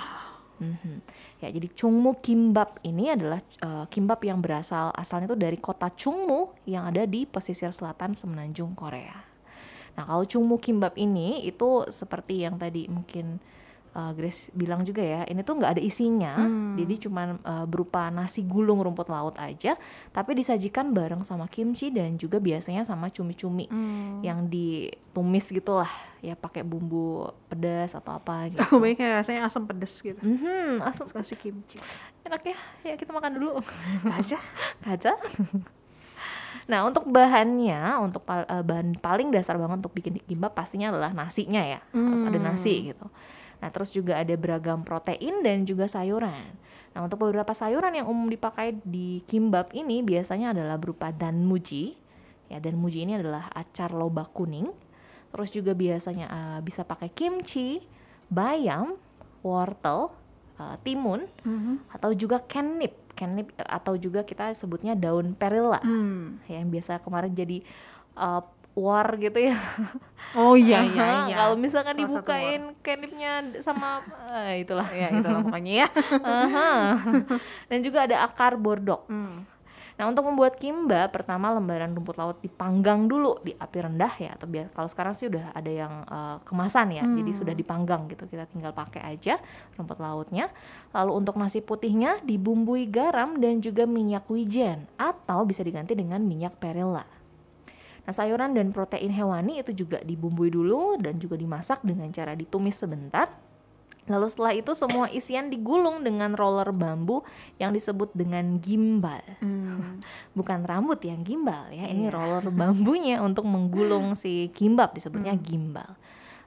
Mhm. 0.63 1.05
Ya 1.45 1.53
jadi 1.53 1.69
chungmu 1.69 2.17
kimbap 2.25 2.81
ini 2.81 3.13
adalah 3.13 3.43
eh, 3.43 3.85
kimbap 3.93 4.25
yang 4.25 4.41
berasal 4.41 4.95
asalnya 4.97 5.35
itu 5.35 5.37
dari 5.37 5.59
kota 5.61 5.93
Chungmu 5.93 6.57
yang 6.65 6.89
ada 6.89 7.05
di 7.05 7.29
pesisir 7.29 7.69
selatan 7.69 8.17
semenanjung 8.17 8.73
Korea. 8.73 9.34
Nah, 9.95 10.05
kalau 10.05 10.27
chungmu 10.27 10.59
kimbap 10.59 10.99
ini 10.99 11.47
itu 11.47 11.87
seperti 11.89 12.43
yang 12.43 12.59
tadi 12.59 12.91
mungkin 12.91 13.39
uh, 13.95 14.11
Grace 14.11 14.51
bilang 14.51 14.83
juga 14.83 14.99
ya, 15.01 15.23
ini 15.23 15.47
tuh 15.47 15.55
nggak 15.55 15.79
ada 15.79 15.83
isinya, 15.83 16.35
jadi 16.75 17.07
cuman 17.07 17.39
uh, 17.47 17.63
berupa 17.63 18.11
nasi 18.11 18.43
gulung 18.43 18.83
rumput 18.83 19.07
laut 19.07 19.39
aja, 19.39 19.79
tapi 20.11 20.35
disajikan 20.35 20.91
bareng 20.91 21.23
sama 21.23 21.47
kimchi 21.47 21.95
dan 21.95 22.19
juga 22.19 22.43
biasanya 22.43 22.83
sama 22.83 23.07
cumi-cumi 23.07 23.71
yang 24.21 24.51
ditumis 24.51 25.47
gitulah, 25.47 25.87
ya 26.19 26.35
pakai 26.35 26.67
bumbu 26.67 27.31
pedas 27.47 27.95
atau 27.95 28.19
apa 28.19 28.47
gitu. 28.51 28.67
Oh, 28.75 28.83
banyak 28.83 28.99
kayak 28.99 29.23
rasanya 29.23 29.47
asam 29.47 29.63
pedes 29.63 29.95
gitu. 30.03 30.19
Mhm, 30.19 30.83
asam 30.83 31.07
Kasih 31.07 31.39
kimchi. 31.39 31.79
enak 32.27 32.43
ya, 32.43 32.59
ya 32.83 32.95
kita 32.99 33.15
makan 33.15 33.39
dulu. 33.39 33.63
Aja. 34.11 34.43
kaca. 34.83 35.15
Nah, 36.65 36.87
untuk 36.87 37.05
bahannya, 37.07 38.01
untuk 38.01 38.25
pal- 38.25 38.47
eh, 38.47 38.65
bahan 38.65 38.97
paling 38.99 39.29
dasar 39.29 39.57
banget 39.57 39.85
untuk 39.85 39.93
bikin 39.93 40.19
kimbap 40.25 40.55
pastinya 40.55 40.89
adalah 40.89 41.13
nasinya 41.13 41.61
ya. 41.61 41.81
Harus 42.11 42.23
ada 42.25 42.39
nasi 42.41 42.75
gitu. 42.91 43.07
Nah, 43.61 43.69
terus 43.69 43.91
juga 43.91 44.21
ada 44.21 44.35
beragam 44.35 44.83
protein 44.83 45.41
dan 45.41 45.65
juga 45.65 45.89
sayuran. 45.89 46.53
Nah, 46.93 47.01
untuk 47.03 47.27
beberapa 47.27 47.51
sayuran 47.51 47.93
yang 47.93 48.07
umum 48.07 48.29
dipakai 48.29 48.79
di 48.81 49.25
kimbap 49.25 49.73
ini 49.73 50.01
biasanya 50.01 50.53
adalah 50.53 50.79
berupa 50.79 51.11
danmuji. 51.11 51.97
Ya, 52.49 52.61
danmuji 52.61 53.03
ini 53.03 53.17
adalah 53.17 53.49
acar 53.51 53.91
lobak 53.91 54.31
kuning. 54.31 54.69
Terus 55.33 55.51
juga 55.51 55.75
biasanya 55.75 56.27
eh, 56.29 56.61
bisa 56.63 56.85
pakai 56.85 57.11
kimchi, 57.11 57.83
bayam, 58.29 58.95
wortel, 59.43 60.13
eh, 60.57 60.77
timun, 60.81 61.27
atau 61.91 62.11
juga 62.13 62.41
kennip. 62.41 63.04
Kennip 63.15 63.55
atau 63.57 63.95
juga 63.95 64.27
kita 64.27 64.51
sebutnya 64.53 64.99
daun 64.99 65.33
perilla. 65.39 65.79
Hmm. 65.81 66.43
Ya, 66.51 66.61
yang 66.61 66.71
biasa 66.71 66.99
kemarin 67.01 67.33
jadi 67.33 67.63
uh, 68.19 68.43
war 68.75 69.07
gitu 69.23 69.39
ya. 69.39 69.57
Oh 70.35 70.59
iya 70.59 70.83
iya 70.91 71.07
iya. 71.31 71.35
Kalau 71.39 71.55
misalkan 71.55 71.95
Salah 71.95 72.03
dibukain 72.03 72.63
kennipnya 72.83 73.33
sama 73.63 74.03
eh, 74.35 74.67
itulah. 74.67 74.87
Ya 74.91 75.15
itulah 75.15 75.47
pokoknya 75.47 75.73
ya. 75.87 75.89
Aha. 76.27 76.71
Dan 77.71 77.79
juga 77.87 78.05
ada 78.11 78.27
akar 78.27 78.59
bordok. 78.59 79.07
Hmm. 79.07 79.47
Nah, 79.95 80.11
untuk 80.11 80.27
membuat 80.27 80.59
kimbap, 80.59 81.15
pertama 81.15 81.55
lembaran 81.55 81.95
rumput 81.95 82.19
laut 82.19 82.43
dipanggang 82.43 83.07
dulu 83.07 83.39
di 83.47 83.55
api 83.55 83.79
rendah 83.79 84.11
ya 84.19 84.35
atau 84.35 84.51
biasa 84.51 84.75
kalau 84.75 84.91
sekarang 84.91 85.15
sih 85.15 85.31
udah 85.31 85.55
ada 85.55 85.71
yang 85.71 86.03
eh, 86.03 86.37
kemasan 86.43 86.91
ya. 86.91 87.07
Jadi 87.07 87.31
sudah 87.31 87.55
dipanggang 87.55 88.11
gitu. 88.11 88.27
Kita 88.27 88.51
tinggal 88.51 88.75
pakai 88.75 89.07
aja 89.07 89.39
rumput 89.79 90.03
lautnya. 90.03 90.51
Lalu 90.91 91.13
untuk 91.15 91.39
nasi 91.39 91.63
putihnya 91.63 92.19
dibumbui 92.27 92.91
garam 92.91 93.39
dan 93.39 93.63
juga 93.63 93.87
minyak 93.87 94.27
wijen 94.27 94.91
atau 94.99 95.47
bisa 95.47 95.63
diganti 95.63 95.95
dengan 95.95 96.19
minyak 96.27 96.59
perilla. 96.59 97.07
Nah, 98.05 98.13
sayuran 98.13 98.53
dan 98.53 98.69
protein 98.75 99.15
hewani 99.15 99.63
itu 99.63 99.73
juga 99.73 100.03
dibumbui 100.03 100.53
dulu 100.53 101.01
dan 101.01 101.17
juga 101.17 101.39
dimasak 101.39 101.87
dengan 101.87 102.11
cara 102.11 102.37
ditumis 102.37 102.77
sebentar. 102.77 103.44
Lalu 104.05 104.27
setelah 104.29 104.53
itu 104.53 104.73
semua 104.77 105.09
isian 105.09 105.49
digulung 105.49 106.05
dengan 106.05 106.37
roller 106.37 106.69
bambu 106.77 107.25
yang 107.57 107.73
disebut 107.73 108.13
dengan 108.13 108.61
gimbal. 108.61 109.25
Bukan 110.39 110.61
rambut 110.69 111.01
yang 111.01 111.25
gimbal 111.25 111.73
ya, 111.73 111.89
ini 111.89 112.13
roller 112.13 112.53
bambunya 112.53 113.25
untuk 113.25 113.49
menggulung 113.49 114.13
si 114.13 114.53
kimbap 114.53 114.93
disebutnya 114.93 115.33
gimbal. 115.41 115.97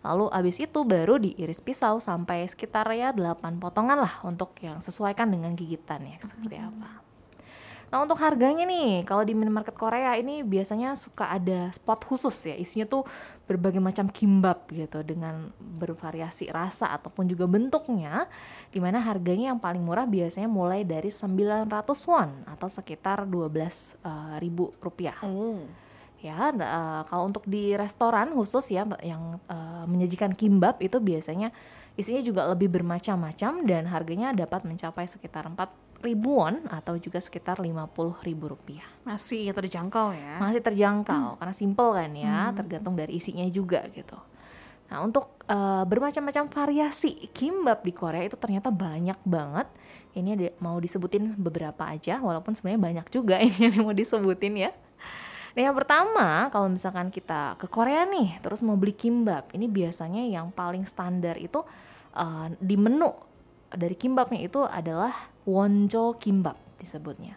Lalu 0.06 0.30
abis 0.30 0.62
itu 0.62 0.80
baru 0.86 1.18
diiris 1.18 1.60
pisau 1.60 1.98
sampai 1.98 2.46
sekitar 2.46 2.86
ya 2.94 3.10
8 3.12 3.58
potongan 3.58 3.98
lah 3.98 4.22
untuk 4.22 4.54
yang 4.62 4.80
sesuaikan 4.80 5.28
dengan 5.28 5.58
gigitannya 5.58 6.22
seperti 6.22 6.62
apa. 6.62 7.07
Nah 7.88 8.04
untuk 8.04 8.20
harganya 8.20 8.68
nih, 8.68 9.08
kalau 9.08 9.24
di 9.24 9.32
minimarket 9.32 9.72
Korea 9.72 10.20
ini 10.20 10.44
biasanya 10.44 11.00
suka 11.00 11.32
ada 11.32 11.72
spot 11.72 12.04
khusus 12.04 12.36
ya, 12.52 12.56
isinya 12.60 12.84
tuh 12.84 13.08
berbagai 13.48 13.80
macam 13.80 14.12
kimbap 14.12 14.68
gitu 14.76 15.08
dengan 15.08 15.56
bervariasi 15.56 16.52
rasa 16.52 16.92
ataupun 16.92 17.32
juga 17.32 17.48
bentuknya, 17.48 18.28
di 18.76 18.84
mana 18.84 19.00
harganya 19.00 19.56
yang 19.56 19.60
paling 19.64 19.80
murah 19.80 20.04
biasanya 20.04 20.52
mulai 20.52 20.84
dari 20.84 21.08
900 21.08 21.64
won 22.12 22.30
atau 22.52 22.68
sekitar 22.68 23.24
12 23.24 23.56
eh, 23.56 24.36
ribu 24.44 24.76
rupiah 24.84 25.16
Oh. 25.24 25.64
ya 26.20 26.52
eh, 26.52 27.02
kalau 27.08 27.24
untuk 27.32 27.48
di 27.48 27.72
restoran 27.78 28.36
khusus 28.36 28.68
ya 28.68 28.84
yang 29.00 29.40
eh, 29.48 29.86
menyajikan 29.88 30.36
kimbap 30.36 30.84
itu 30.84 31.00
biasanya 31.00 31.56
isinya 31.98 32.22
juga 32.22 32.46
lebih 32.52 32.70
bermacam-macam 32.70 33.66
dan 33.66 33.90
harganya 33.90 34.30
dapat 34.36 34.68
mencapai 34.68 35.10
sekitar 35.10 35.50
4 35.50 35.87
ribuan 36.02 36.62
atau 36.70 36.96
juga 37.02 37.18
sekitar 37.18 37.58
50 37.58 38.22
ribu 38.22 38.46
rupiah. 38.54 38.86
Masih 39.02 39.50
terjangkau 39.50 40.14
ya. 40.14 40.38
masih 40.38 40.62
terjangkau 40.62 41.42
karena 41.42 41.56
simple 41.56 41.90
kan 41.98 42.12
ya 42.14 42.54
tergantung 42.54 42.94
dari 42.94 43.18
isinya 43.18 43.46
juga 43.50 43.82
gitu. 43.94 44.18
Nah 44.88 45.04
untuk 45.04 45.42
eh, 45.50 45.84
bermacam-macam 45.84 46.46
variasi 46.48 47.28
kimbap 47.34 47.84
di 47.84 47.92
Korea 47.92 48.24
itu 48.24 48.38
ternyata 48.38 48.70
banyak 48.70 49.20
banget. 49.26 49.68
Ini 50.18 50.30
ada, 50.34 50.50
mau 50.66 50.82
disebutin 50.82 51.38
beberapa 51.38 51.86
aja 51.86 52.18
walaupun 52.18 52.58
sebenarnya 52.58 52.82
banyak 52.82 53.08
juga 53.14 53.38
ini 53.46 53.70
yang 53.70 53.84
mau 53.84 53.94
disebutin 53.94 54.70
ya. 54.70 54.72
Nah 55.58 55.62
yang 55.66 55.74
pertama 55.74 56.54
kalau 56.54 56.70
misalkan 56.70 57.10
kita 57.10 57.58
ke 57.58 57.66
Korea 57.66 58.06
nih 58.06 58.38
terus 58.46 58.62
mau 58.62 58.78
beli 58.78 58.94
kimbap 58.94 59.50
ini 59.58 59.66
biasanya 59.66 60.22
yang 60.30 60.54
paling 60.54 60.86
standar 60.86 61.34
itu 61.42 61.66
eh, 62.14 62.48
di 62.62 62.78
menu 62.78 63.27
dari 63.74 63.96
kimbapnya 64.00 64.40
itu 64.40 64.64
adalah 64.64 65.12
wonjo 65.44 66.16
kimbap 66.16 66.56
disebutnya. 66.80 67.36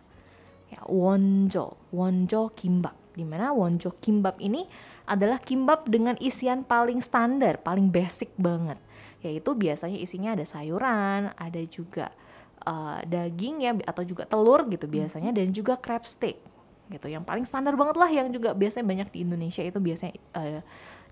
Ya 0.71 0.81
wonjo 0.87 1.75
wonjo 1.91 2.55
kimbap. 2.55 2.95
Di 3.11 3.27
mana 3.27 3.51
wonjo 3.51 3.91
kimbap 3.99 4.39
ini 4.39 4.71
adalah 5.11 5.43
kimbap 5.43 5.91
dengan 5.91 6.15
isian 6.23 6.63
paling 6.63 7.03
standar 7.03 7.59
paling 7.59 7.91
basic 7.91 8.31
banget. 8.39 8.79
Yaitu 9.21 9.59
biasanya 9.59 9.99
isinya 9.99 10.39
ada 10.39 10.47
sayuran 10.47 11.35
ada 11.35 11.61
juga 11.67 12.15
eh, 12.63 12.99
daging 13.11 13.57
ya 13.67 13.73
atau 13.83 14.07
juga 14.07 14.23
telur 14.25 14.71
gitu 14.71 14.87
biasanya 14.87 15.35
dan 15.35 15.51
juga 15.51 15.75
crab 15.75 16.07
stick 16.07 16.39
gitu. 16.91 17.11
Yang 17.11 17.27
paling 17.27 17.47
standar 17.47 17.75
banget 17.75 17.97
lah 17.99 18.11
yang 18.11 18.31
juga 18.31 18.55
biasanya 18.55 18.87
banyak 18.87 19.09
di 19.11 19.19
Indonesia 19.27 19.63
itu 19.67 19.83
biasanya 19.83 20.15
eh, 20.39 20.63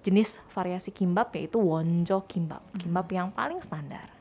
jenis 0.07 0.39
variasi 0.55 0.95
kimbap 0.95 1.35
yaitu 1.35 1.59
wonjo 1.59 2.23
kimbap. 2.31 2.63
Kimbap 2.79 3.11
yang 3.11 3.35
paling 3.35 3.59
standar 3.59 4.18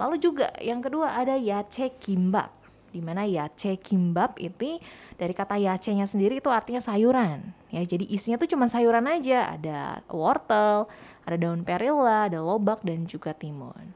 Lalu 0.00 0.16
juga 0.16 0.48
yang 0.64 0.80
kedua 0.80 1.12
ada 1.12 1.36
yace 1.36 1.92
kimbap. 2.00 2.56
Di 2.88 3.04
mana 3.04 3.28
yace 3.28 3.76
kimbap 3.76 4.40
itu 4.40 4.80
dari 5.20 5.36
kata 5.36 5.60
yace-nya 5.60 6.08
sendiri 6.08 6.40
itu 6.40 6.48
artinya 6.48 6.80
sayuran. 6.80 7.52
Ya, 7.68 7.84
jadi 7.84 8.08
isinya 8.08 8.40
tuh 8.40 8.48
cuma 8.48 8.66
sayuran 8.66 9.04
aja. 9.04 9.52
Ada 9.60 10.00
wortel, 10.08 10.88
ada 11.28 11.36
daun 11.36 11.60
perilla, 11.62 12.32
ada 12.32 12.40
lobak 12.40 12.80
dan 12.80 13.04
juga 13.04 13.36
timun. 13.36 13.92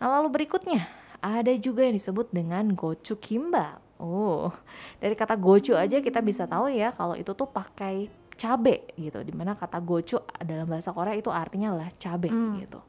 Nah, 0.00 0.08
lalu 0.08 0.32
berikutnya 0.40 0.88
ada 1.20 1.52
juga 1.60 1.84
yang 1.84 1.94
disebut 1.94 2.32
dengan 2.32 2.72
gochu 2.72 3.20
kimbap. 3.20 3.84
Oh, 4.00 4.48
dari 4.96 5.12
kata 5.12 5.36
gochu 5.36 5.76
aja 5.76 6.00
kita 6.00 6.24
bisa 6.24 6.48
tahu 6.48 6.72
ya 6.72 6.88
kalau 6.88 7.12
itu 7.12 7.36
tuh 7.36 7.44
pakai 7.44 8.08
cabe 8.40 8.88
gitu. 8.96 9.20
Di 9.20 9.36
mana 9.36 9.52
kata 9.52 9.76
gochu 9.84 10.16
dalam 10.40 10.64
bahasa 10.64 10.96
Korea 10.96 11.12
itu 11.12 11.28
artinya 11.28 11.76
adalah 11.76 11.92
cabe 12.00 12.32
gitu. 12.56 12.80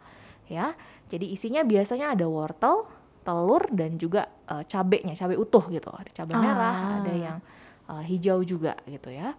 Ya, 0.51 0.75
jadi 1.08 1.31
isinya 1.31 1.63
biasanya 1.63 2.12
ada 2.12 2.27
wortel, 2.27 2.84
telur 3.24 3.63
dan 3.72 3.96
juga 3.96 4.27
eh, 4.51 4.63
cabenya, 4.67 5.15
cabe 5.15 5.39
utuh 5.39 5.63
gitu. 5.72 5.88
Ada 5.88 6.12
cabe 6.12 6.36
merah, 6.36 7.00
ada 7.00 7.13
yang 7.15 7.38
eh, 7.88 8.03
hijau 8.12 8.43
juga 8.43 8.75
gitu 8.84 9.08
ya. 9.15 9.31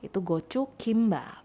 Itu 0.00 0.24
gochu 0.24 0.72
kimbap. 0.80 1.44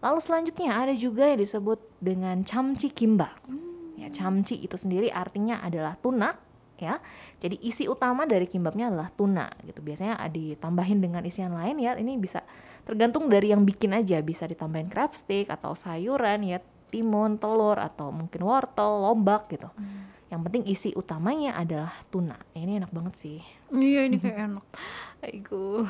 Lalu 0.00 0.20
selanjutnya 0.24 0.80
ada 0.80 0.96
juga 0.96 1.28
yang 1.28 1.44
disebut 1.44 2.00
dengan 2.00 2.40
camci 2.40 2.88
kimbap. 2.88 3.36
Ya, 4.00 4.08
camci 4.08 4.56
itu 4.56 4.80
sendiri 4.80 5.12
artinya 5.12 5.60
adalah 5.60 5.92
tuna 6.00 6.32
ya. 6.80 6.96
Jadi 7.36 7.60
isi 7.60 7.84
utama 7.84 8.24
dari 8.24 8.48
kimbapnya 8.48 8.88
adalah 8.88 9.12
tuna 9.12 9.52
gitu. 9.68 9.84
Biasanya 9.84 10.16
ditambahin 10.32 11.04
dengan 11.04 11.20
isian 11.20 11.52
lain 11.52 11.76
ya. 11.76 11.92
Ini 12.00 12.16
bisa 12.16 12.40
tergantung 12.88 13.28
dari 13.28 13.52
yang 13.52 13.68
bikin 13.68 13.92
aja, 13.92 14.24
bisa 14.24 14.48
ditambahin 14.48 14.88
crab 14.88 15.12
stick 15.12 15.52
atau 15.52 15.76
sayuran 15.76 16.48
ya, 16.48 16.64
timun, 16.90 17.38
telur 17.38 17.78
atau 17.78 18.10
mungkin 18.10 18.42
wortel, 18.42 19.06
lobak 19.06 19.48
gitu. 19.54 19.70
Yang 20.30 20.40
penting 20.46 20.62
isi 20.70 20.90
utamanya 20.94 21.58
adalah 21.58 21.90
tuna. 22.10 22.38
Ini 22.54 22.82
enak 22.82 22.94
banget 22.94 23.14
sih. 23.18 23.38
Iya 23.74 24.06
ini 24.06 24.18
kayak 24.22 24.38
enak. 24.46 24.66
Aiku. 25.26 25.86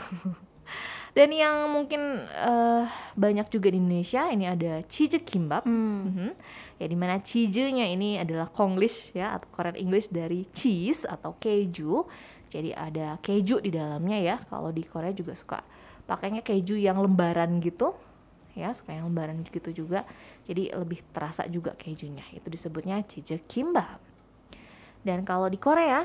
Dan 1.16 1.35
yang 1.35 1.66
mungkin 1.75 2.23
eh, 2.25 2.85
banyak 3.19 3.50
juga 3.50 3.69
di 3.69 3.83
Indonesia 3.83 4.30
ini 4.30 4.47
ada 4.47 4.80
cheese 4.87 5.21
kimbap. 5.21 5.66
Mhm. 5.66 6.33
Ya 6.80 6.87
di 6.88 6.97
mana 6.97 7.21
cheese-nya 7.21 7.85
ini 7.85 8.16
adalah 8.16 8.49
Konglish 8.49 9.12
ya 9.12 9.37
atau 9.37 9.52
Korean 9.52 9.76
English 9.76 10.09
dari 10.09 10.49
cheese 10.49 11.04
atau 11.04 11.37
keju. 11.37 12.09
Jadi 12.50 12.73
ada 12.73 13.21
keju 13.21 13.61
di 13.61 13.69
dalamnya 13.75 14.16
ya. 14.16 14.37
Kalau 14.49 14.73
di 14.73 14.87
Korea 14.87 15.12
juga 15.12 15.37
suka 15.37 15.61
pakainya 16.09 16.40
keju 16.40 16.80
yang 16.80 16.97
lembaran 16.99 17.61
gitu. 17.61 17.92
Ya, 18.61 18.76
suka 18.76 18.93
yang 18.93 19.09
lembaran 19.09 19.40
gitu 19.40 19.73
juga. 19.73 20.05
Jadi 20.45 20.69
lebih 20.76 21.00
terasa 21.17 21.49
juga 21.49 21.73
kejunya. 21.73 22.25
Itu 22.37 22.52
disebutnya 22.52 23.00
kimbap. 23.49 23.97
Dan 25.00 25.25
kalau 25.25 25.49
di 25.49 25.57
Korea 25.57 26.05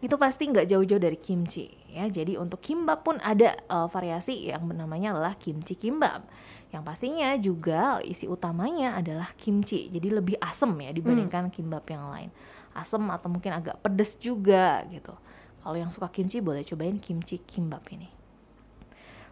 itu 0.00 0.16
pasti 0.16 0.48
nggak 0.48 0.68
jauh-jauh 0.68 1.00
dari 1.00 1.16
kimchi 1.16 1.68
ya. 1.92 2.08
Jadi 2.08 2.36
untuk 2.36 2.60
kimbap 2.60 3.04
pun 3.04 3.16
ada 3.20 3.56
uh, 3.68 3.88
variasi 3.88 4.48
yang 4.48 4.64
namanya 4.68 5.16
adalah 5.16 5.34
kimchi 5.36 5.76
kimbap. 5.76 6.24
Yang 6.70 6.82
pastinya 6.86 7.28
juga 7.36 7.98
isi 8.04 8.24
utamanya 8.28 8.96
adalah 8.96 9.32
kimchi. 9.36 9.88
Jadi 9.88 10.08
lebih 10.08 10.36
asem 10.40 10.72
ya 10.80 10.92
dibandingkan 10.92 11.48
kimbap 11.48 11.84
yang 11.88 12.08
lain. 12.08 12.30
Asem 12.76 13.02
atau 13.08 13.28
mungkin 13.28 13.56
agak 13.56 13.82
pedes 13.82 14.16
juga 14.16 14.84
gitu. 14.88 15.12
Kalau 15.60 15.76
yang 15.76 15.92
suka 15.92 16.08
kimchi 16.08 16.40
boleh 16.40 16.64
cobain 16.64 16.96
kimchi 16.96 17.42
kimbap 17.44 17.84
ini. 17.92 18.19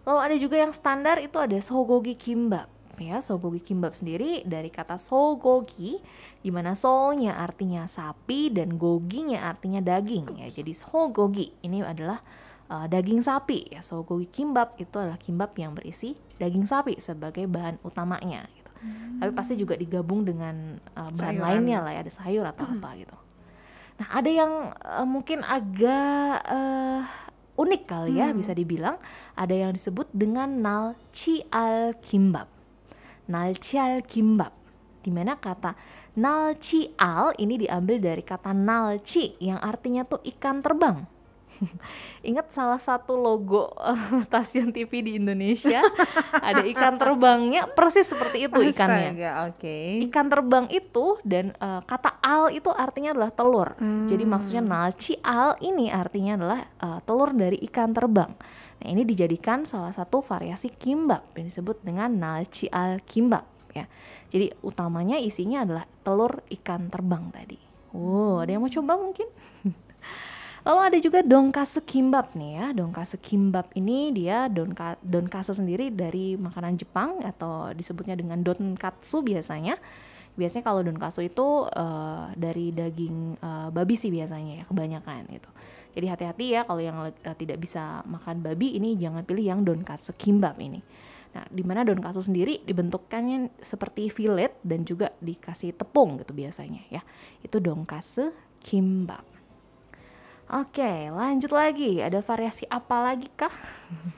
Lalu 0.09 0.21
ada 0.25 0.37
juga 0.41 0.57
yang 0.57 0.73
standar 0.73 1.21
itu 1.21 1.37
ada 1.37 1.61
sogogi 1.61 2.17
kimbap 2.17 2.79
ya 2.99 3.23
sogogi 3.23 3.63
kimbap 3.63 3.95
sendiri 3.95 4.43
dari 4.43 4.69
kata 4.75 4.99
sogogi 4.99 6.03
di 6.43 6.51
mana 6.51 6.75
so-nya 6.75 7.39
artinya 7.39 7.87
sapi 7.87 8.51
dan 8.51 8.75
goginya 8.75 9.47
artinya 9.47 9.79
daging 9.79 10.27
ya 10.43 10.51
jadi 10.51 10.73
sogogi 10.75 11.55
ini 11.63 11.83
adalah 11.83 12.19
uh, 12.71 12.87
daging 12.91 13.23
sapi 13.23 13.71
ya 13.75 13.81
sogogi 13.83 14.27
kimbap 14.31 14.75
itu 14.79 14.99
adalah 14.99 15.19
kimbap 15.19 15.55
yang 15.59 15.75
berisi 15.75 16.15
daging 16.39 16.67
sapi 16.67 16.99
sebagai 16.99 17.47
bahan 17.47 17.79
utamanya 17.83 18.47
gitu 18.55 18.71
hmm. 18.83 19.23
tapi 19.23 19.31
pasti 19.35 19.55
juga 19.59 19.75
digabung 19.75 20.27
dengan 20.27 20.79
uh, 20.99 21.11
bahan 21.15 21.39
Sayuran. 21.39 21.47
lainnya 21.47 21.79
lah 21.83 21.93
ya 21.95 22.01
ada 22.07 22.13
sayur 22.13 22.45
atau 22.47 22.67
hmm. 22.67 22.75
apa 22.79 22.89
gitu 22.99 23.17
nah 23.99 24.09
ada 24.15 24.31
yang 24.31 24.53
uh, 24.79 25.07
mungkin 25.07 25.43
agak 25.43 26.39
uh, 26.47 27.03
unik 27.59 27.83
kali 27.91 28.23
ya 28.23 28.31
hmm. 28.31 28.39
bisa 28.39 28.55
dibilang 28.55 28.97
ada 29.35 29.53
yang 29.53 29.75
disebut 29.75 30.07
dengan 30.15 30.63
nalci 30.63 31.43
al 31.51 31.99
kimbap 31.99 32.47
nalcial 33.29 34.01
kimbap 34.07 34.57
di 35.05 35.11
mana 35.13 35.37
kata 35.37 35.77
nalcial 36.19 37.37
ini 37.39 37.55
diambil 37.61 38.03
dari 38.03 38.23
kata 38.25 38.51
nalci 38.51 39.39
yang 39.39 39.63
artinya 39.63 40.03
tuh 40.03 40.19
ikan 40.35 40.59
terbang. 40.65 41.18
Ingat 42.29 42.53
salah 42.53 42.79
satu 42.81 43.19
logo 43.19 43.73
uh, 43.77 44.21
stasiun 44.27 44.71
TV 44.71 45.03
di 45.03 45.13
Indonesia 45.19 45.83
ada 46.39 46.63
ikan 46.65 46.97
terbangnya 47.01 47.67
persis 47.71 48.07
seperti 48.07 48.47
itu 48.47 48.59
ikannya. 48.73 49.15
Oke. 49.15 49.59
Okay. 49.59 49.87
Ikan 50.09 50.27
terbang 50.31 50.67
itu 50.71 51.19
dan 51.27 51.55
uh, 51.59 51.83
kata 51.85 52.21
al 52.23 52.53
itu 52.55 52.71
artinya 52.71 53.15
adalah 53.15 53.33
telur. 53.35 53.75
Hmm. 53.79 54.07
Jadi 54.07 54.25
maksudnya 54.25 54.63
nalcial 54.65 55.59
ini 55.65 55.91
artinya 55.91 56.33
adalah 56.39 56.61
uh, 56.83 56.99
telur 57.03 57.35
dari 57.35 57.59
ikan 57.69 57.91
terbang. 57.93 58.33
Nah, 58.79 58.89
ini 58.95 59.03
dijadikan 59.03 59.67
salah 59.67 59.91
satu 59.91 60.23
variasi 60.23 60.71
kimbap 60.71 61.35
yang 61.35 61.51
disebut 61.51 61.83
dengan 61.83 62.15
nalci 62.15 62.71
al 62.71 63.03
kimbap 63.03 63.43
ya. 63.75 63.85
Jadi 64.29 64.53
utamanya 64.63 65.17
isinya 65.19 65.65
adalah 65.65 65.85
telur 66.05 66.45
ikan 66.63 66.87
terbang 66.93 67.33
tadi. 67.35 67.59
Wow, 67.97 68.45
ada 68.45 68.53
yang 68.53 68.63
mau 68.63 68.71
coba 68.71 69.01
mungkin? 69.01 69.29
Lalu 70.69 70.81
ada 70.85 70.99
juga 71.01 71.25
donkase 71.25 71.81
kimbap 71.81 72.37
nih 72.37 72.61
ya. 72.61 72.67
Donkase 72.77 73.17
kimbap 73.25 73.73
ini 73.73 74.13
dia 74.13 74.53
donka, 74.53 75.01
donkase 75.01 75.57
sendiri 75.57 75.89
dari 75.89 76.37
makanan 76.37 76.77
Jepang 76.77 77.25
atau 77.25 77.73
disebutnya 77.73 78.13
dengan 78.13 78.45
donkatsu 78.45 79.25
biasanya. 79.25 79.81
Biasanya 80.37 80.69
kalau 80.69 80.85
donkatsu 80.85 81.25
itu 81.25 81.65
uh, 81.73 82.29
dari 82.37 82.69
daging 82.77 83.41
uh, 83.41 83.73
babi 83.73 83.97
sih 83.97 84.13
biasanya 84.13 84.61
ya 84.61 84.65
kebanyakan 84.69 85.25
gitu. 85.33 85.49
Jadi 85.97 86.07
hati-hati 86.13 86.47
ya 86.53 86.69
kalau 86.69 86.85
yang 86.85 87.01
uh, 87.01 87.37
tidak 87.41 87.65
bisa 87.65 88.05
makan 88.05 88.45
babi 88.45 88.77
ini 88.77 88.93
jangan 89.01 89.25
pilih 89.25 89.49
yang 89.49 89.65
donkatsu 89.65 90.21
kimbap 90.21 90.61
ini. 90.61 90.85
Nah, 91.33 91.49
di 91.49 91.65
mana 91.65 91.81
donkatsu 91.81 92.29
sendiri 92.29 92.61
dibentukkannya 92.61 93.57
seperti 93.57 94.13
fillet 94.13 94.53
dan 94.61 94.85
juga 94.85 95.17
dikasih 95.17 95.73
tepung 95.81 96.21
gitu 96.21 96.37
biasanya 96.37 96.85
ya. 96.93 97.01
Itu 97.41 97.57
donkatsu 97.57 98.37
kimbap. 98.61 99.38
Oke, 100.49 101.13
lanjut 101.13 101.53
lagi. 101.53 102.01
Ada 102.01 102.25
variasi 102.25 102.65
apa 102.73 103.05
lagi 103.05 103.29
kah? 103.37 103.53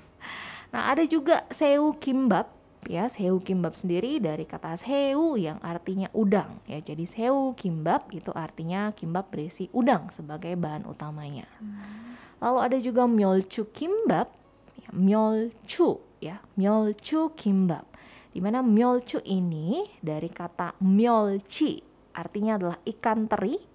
nah, 0.72 0.94
ada 0.94 1.02
juga 1.02 1.42
seu 1.50 1.90
kimbap 1.98 2.60
ya 2.88 3.12
seu 3.12 3.36
kimbap 3.44 3.76
sendiri 3.76 4.16
dari 4.22 4.48
kata 4.48 4.72
seu 4.80 5.36
yang 5.36 5.60
artinya 5.60 6.08
udang 6.16 6.64
ya 6.64 6.80
jadi 6.80 7.04
seu 7.04 7.52
kimbap 7.52 8.08
itu 8.10 8.32
artinya 8.32 8.90
kimbap 8.96 9.28
berisi 9.28 9.68
udang 9.76 10.08
sebagai 10.08 10.56
bahan 10.56 10.88
utamanya 10.88 11.44
hmm. 11.60 12.40
lalu 12.40 12.58
ada 12.58 12.78
juga 12.80 13.04
myolchu 13.04 13.68
kimbap 13.70 14.32
ya, 14.80 14.88
myolchu 14.96 16.00
ya 16.24 16.40
myolchu 16.56 17.36
kimbap 17.36 17.84
di 18.32 18.40
mana 18.40 18.64
myolchu 18.64 19.20
ini 19.28 19.84
dari 20.00 20.32
kata 20.32 20.80
myolchi 20.80 21.78
artinya 22.16 22.56
adalah 22.56 22.78
ikan 22.86 23.28
teri 23.28 23.69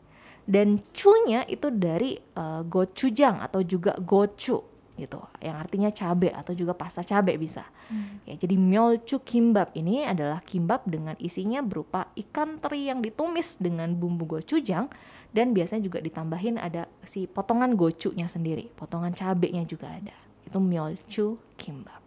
dan 0.46 0.78
cu-nya 0.94 1.42
itu 1.50 1.74
dari 1.74 2.18
uh, 2.38 2.62
gochujang 2.62 3.42
atau 3.42 3.66
juga 3.66 3.98
gochu 3.98 4.62
gitu. 4.96 5.20
Yang 5.44 5.58
artinya 5.60 5.90
cabe 5.92 6.30
atau 6.32 6.56
juga 6.56 6.72
pasta 6.72 7.04
cabe 7.04 7.36
bisa. 7.36 7.68
Hmm. 7.86 8.18
ya 8.26 8.34
jadi 8.34 8.58
myolchu 8.58 9.22
kimbap 9.22 9.70
ini 9.78 10.02
adalah 10.10 10.42
kimbap 10.42 10.90
dengan 10.90 11.14
isinya 11.22 11.62
berupa 11.62 12.10
ikan 12.18 12.58
teri 12.58 12.90
yang 12.90 12.98
ditumis 12.98 13.62
dengan 13.62 13.94
bumbu 13.94 14.26
gochujang 14.26 14.90
dan 15.30 15.54
biasanya 15.54 15.86
juga 15.86 16.02
ditambahin 16.02 16.58
ada 16.58 16.90
si 17.06 17.30
potongan 17.30 17.78
gochunya 17.78 18.26
sendiri 18.26 18.74
potongan 18.74 19.14
cabenya 19.14 19.62
juga 19.70 19.94
ada. 19.94 20.18
Itu 20.46 20.58
myolchu 20.58 21.38
kimbap. 21.58 22.02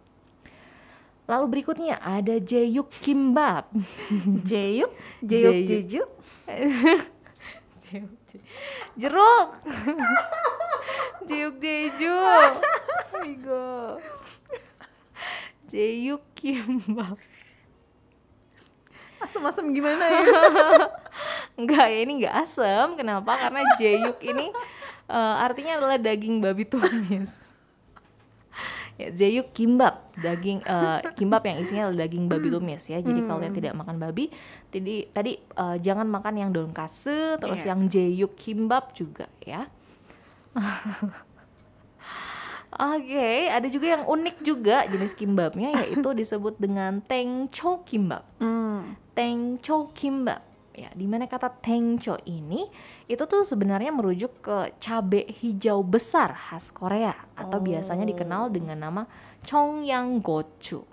Lalu 1.29 1.45
berikutnya 1.47 2.01
ada 2.01 2.41
jeyuk 2.41 2.89
kimbap. 2.99 3.69
Jeyuk 4.49 4.91
jeyuk 5.21 5.63
jeyuk 5.69 6.09
jeruk. 8.99 9.49
Jeyuk 11.29 11.61
Jeju 11.61 12.15
Migo 13.21 14.01
Jeyuk 15.69 16.23
Kimbap 16.33 17.19
Asem-asem 19.19 19.69
gimana 19.75 20.05
ya? 20.09 20.23
Enggak 21.59 21.91
ya 21.91 21.99
ini 22.07 22.23
enggak 22.23 22.39
asem. 22.39 22.95
Kenapa? 22.95 23.35
Karena 23.35 23.67
Jeyuk 23.75 24.23
ini 24.23 24.47
uh, 25.11 25.35
artinya 25.43 25.75
adalah 25.75 25.99
daging 25.99 26.39
babi 26.39 26.63
tumis 26.63 27.35
ya, 28.99 29.07
Jeyuk 29.15 29.55
kimbap 29.55 30.11
daging 30.19 30.59
uh, 30.67 30.99
kimbap 31.15 31.47
yang 31.47 31.57
isinya 31.63 31.87
daging 31.95 32.27
babi 32.27 32.51
tumis 32.51 32.83
ya 32.91 32.99
jadi 32.99 33.23
hmm. 33.23 33.27
kalau 33.31 33.41
yang 33.41 33.55
tidak 33.55 33.73
makan 33.79 33.95
babi 33.95 34.27
tadi 34.67 35.07
tadi 35.07 35.39
uh, 35.55 35.79
jangan 35.79 36.05
makan 36.05 36.35
yang 36.35 36.51
donkase 36.51 37.39
terus 37.39 37.63
yeah. 37.63 37.71
yang 37.71 37.87
jeyuk 37.87 38.35
kimbap 38.35 38.91
juga 38.91 39.31
ya 39.47 39.71
Oke, 42.69 43.17
okay, 43.17 43.49
ada 43.49 43.65
juga 43.65 43.97
yang 43.97 44.05
unik 44.05 44.45
juga 44.45 44.85
jenis 44.85 45.17
kimbapnya 45.17 45.73
yaitu 45.81 46.13
disebut 46.13 46.53
dengan 46.61 47.01
tengcho 47.01 47.81
kimbap. 47.81 48.21
Mm. 48.37 48.93
Tengcho 49.17 49.89
kimbap. 49.89 50.45
Ya, 50.77 50.87
di 50.95 51.09
mana 51.09 51.27
kata 51.27 51.49
tengcho 51.59 52.15
ini 52.29 52.63
itu 53.09 53.23
tuh 53.27 53.43
sebenarnya 53.43 53.91
merujuk 53.91 54.39
ke 54.39 54.57
cabe 54.79 55.27
hijau 55.27 55.83
besar 55.83 56.31
khas 56.31 56.71
Korea 56.71 57.11
atau 57.35 57.59
oh. 57.59 57.65
biasanya 57.65 58.07
dikenal 58.07 58.53
dengan 58.53 58.79
nama 58.79 59.03
chongyang 59.43 60.23
gochu. 60.23 60.85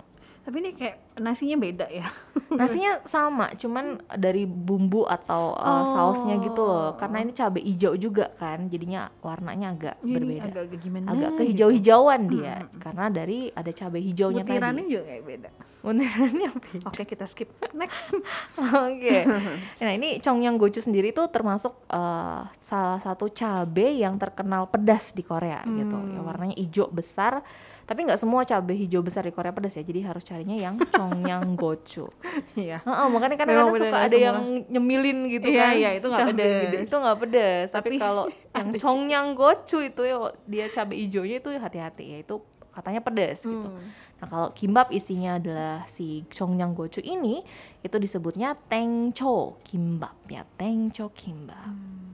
Tapi 0.47 0.63
ini 0.63 0.71
kayak 0.79 1.19
nasinya 1.19 1.59
beda 1.59 1.91
ya? 1.91 2.07
nasinya 2.59 3.03
sama, 3.03 3.51
cuman 3.59 3.99
dari 4.15 4.47
bumbu 4.47 5.03
atau 5.03 5.51
uh, 5.59 5.83
oh. 5.83 5.85
sausnya 5.91 6.39
gitu 6.39 6.63
loh. 6.63 6.95
Karena 6.95 7.19
ini 7.19 7.35
cabai 7.35 7.67
hijau 7.67 7.99
juga 7.99 8.31
kan, 8.39 8.71
jadinya 8.71 9.11
warnanya 9.19 9.75
agak 9.75 9.95
ini 10.07 10.15
berbeda. 10.15 10.47
Agak 10.47 10.79
gimana? 10.79 11.05
Agak 11.11 11.31
gitu. 11.35 11.39
kehijau-hijauan 11.43 12.19
gitu. 12.31 12.33
dia, 12.39 12.55
hmm. 12.63 12.79
karena 12.79 13.05
dari 13.11 13.39
ada 13.51 13.71
cabai 13.75 14.01
hijaunya 14.07 14.43
Mutirannya 14.47 14.83
tadi. 14.87 14.93
juga 14.95 15.03
kayak 15.03 15.23
beda. 15.27 15.49
Mutirannya 15.87 16.51
beda. 16.51 16.87
Oke 16.91 17.07
kita 17.07 17.23
skip 17.23 17.47
next. 17.71 18.11
Oke. 18.11 18.99
okay. 18.99 19.21
Nah 19.87 19.91
ini 19.95 20.19
congyang 20.19 20.59
gochu 20.59 20.83
sendiri 20.83 21.15
tuh 21.15 21.31
termasuk 21.31 21.71
uh, 21.87 22.43
salah 22.59 22.99
satu 22.99 23.31
cabai 23.31 24.03
yang 24.03 24.19
terkenal 24.19 24.67
pedas 24.67 25.15
di 25.15 25.23
Korea 25.23 25.63
hmm. 25.63 25.75
gitu. 25.79 25.97
Ya 26.11 26.19
warnanya 26.19 26.55
hijau 26.59 26.91
besar 26.91 27.39
tapi 27.87 28.03
nggak 28.03 28.19
semua 28.19 28.43
cabai 28.43 28.75
hijau 28.83 28.99
besar 28.99 29.23
di 29.23 29.31
Korea 29.31 29.55
pedas 29.55 29.79
ya 29.79 29.83
jadi 29.87 30.11
harus 30.11 30.27
carinya 30.27 30.59
yang 30.59 30.75
congyang 30.91 31.55
gochu 31.55 32.11
iya 32.59 32.83
uh, 32.83 32.91
uh, 32.91 33.07
makanya 33.07 33.39
kan 33.39 33.47
kadang 33.47 33.71
suka 33.71 33.97
ada 34.03 34.11
semua. 34.11 34.27
yang 34.27 34.37
nyemilin 34.67 35.19
gitu 35.31 35.47
iya, 35.47 35.71
kan 35.71 35.73
iya 35.79 35.89
itu 35.95 36.07
nggak 36.11 36.27
pedas 36.35 36.83
itu 36.83 36.95
nggak 36.99 37.17
pedas 37.23 37.67
tapi, 37.71 37.87
tapi 37.95 38.03
kalau 38.03 38.25
yang 38.59 38.69
congyang 38.75 39.27
gochu 39.39 39.79
itu 39.87 40.03
ya 40.03 40.19
dia 40.43 40.67
cabai 40.67 41.07
hijaunya 41.07 41.39
itu 41.39 41.49
hati-hati 41.55 42.05
ya 42.11 42.17
itu 42.27 42.35
katanya 42.77 43.01
pedas 43.01 43.41
gitu. 43.41 43.49
hmm. 43.49 43.65
gitu 43.65 43.69
nah 44.17 44.27
kalau 44.29 44.49
kimbap 44.53 44.89
isinya 44.89 45.37
adalah 45.37 45.85
si 45.85 46.25
congyang 46.29 46.73
gochu 46.73 47.01
ini 47.05 47.45
itu 47.85 47.97
disebutnya 47.97 48.57
tengcho 48.69 49.61
kimbap 49.65 50.17
ya 50.29 50.41
tengcho 50.57 51.09
kimbap 51.13 51.69
hmm. 51.69 52.07